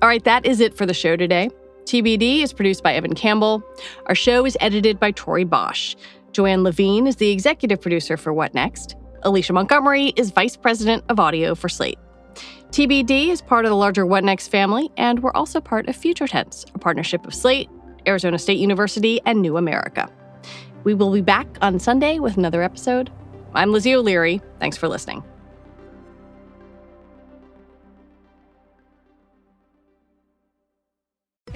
All 0.00 0.08
right, 0.08 0.22
that 0.24 0.46
is 0.46 0.60
it 0.60 0.76
for 0.76 0.86
the 0.86 0.94
show 0.94 1.16
today. 1.16 1.50
TBD 1.84 2.42
is 2.42 2.52
produced 2.52 2.84
by 2.84 2.94
Evan 2.94 3.14
Campbell. 3.14 3.64
Our 4.06 4.14
show 4.14 4.46
is 4.46 4.56
edited 4.60 5.00
by 5.00 5.10
Tori 5.10 5.44
Bosch. 5.44 5.96
Joanne 6.30 6.62
Levine 6.62 7.08
is 7.08 7.16
the 7.16 7.30
executive 7.30 7.80
producer 7.80 8.16
for 8.16 8.32
What 8.32 8.54
Next. 8.54 8.94
Alicia 9.22 9.52
Montgomery 9.52 10.12
is 10.14 10.30
vice 10.30 10.56
president 10.56 11.04
of 11.08 11.18
audio 11.18 11.56
for 11.56 11.68
Slate. 11.68 11.98
TBD 12.70 13.28
is 13.28 13.42
part 13.42 13.64
of 13.64 13.70
the 13.70 13.76
larger 13.76 14.06
What 14.06 14.24
Next 14.24 14.48
family, 14.48 14.90
and 14.96 15.22
we're 15.22 15.32
also 15.32 15.60
part 15.60 15.88
of 15.88 15.96
Future 15.96 16.28
Tense, 16.28 16.64
a 16.74 16.78
partnership 16.78 17.26
of 17.26 17.34
Slate, 17.34 17.68
Arizona 18.06 18.38
State 18.38 18.58
University, 18.58 19.20
and 19.26 19.42
New 19.42 19.56
America. 19.56 20.08
We 20.84 20.94
will 20.94 21.12
be 21.12 21.20
back 21.20 21.46
on 21.60 21.78
Sunday 21.78 22.18
with 22.18 22.36
another 22.36 22.62
episode. 22.62 23.10
I'm 23.54 23.72
Lizzie 23.72 23.94
O'Leary. 23.94 24.40
Thanks 24.58 24.76
for 24.76 24.88
listening. 24.88 25.22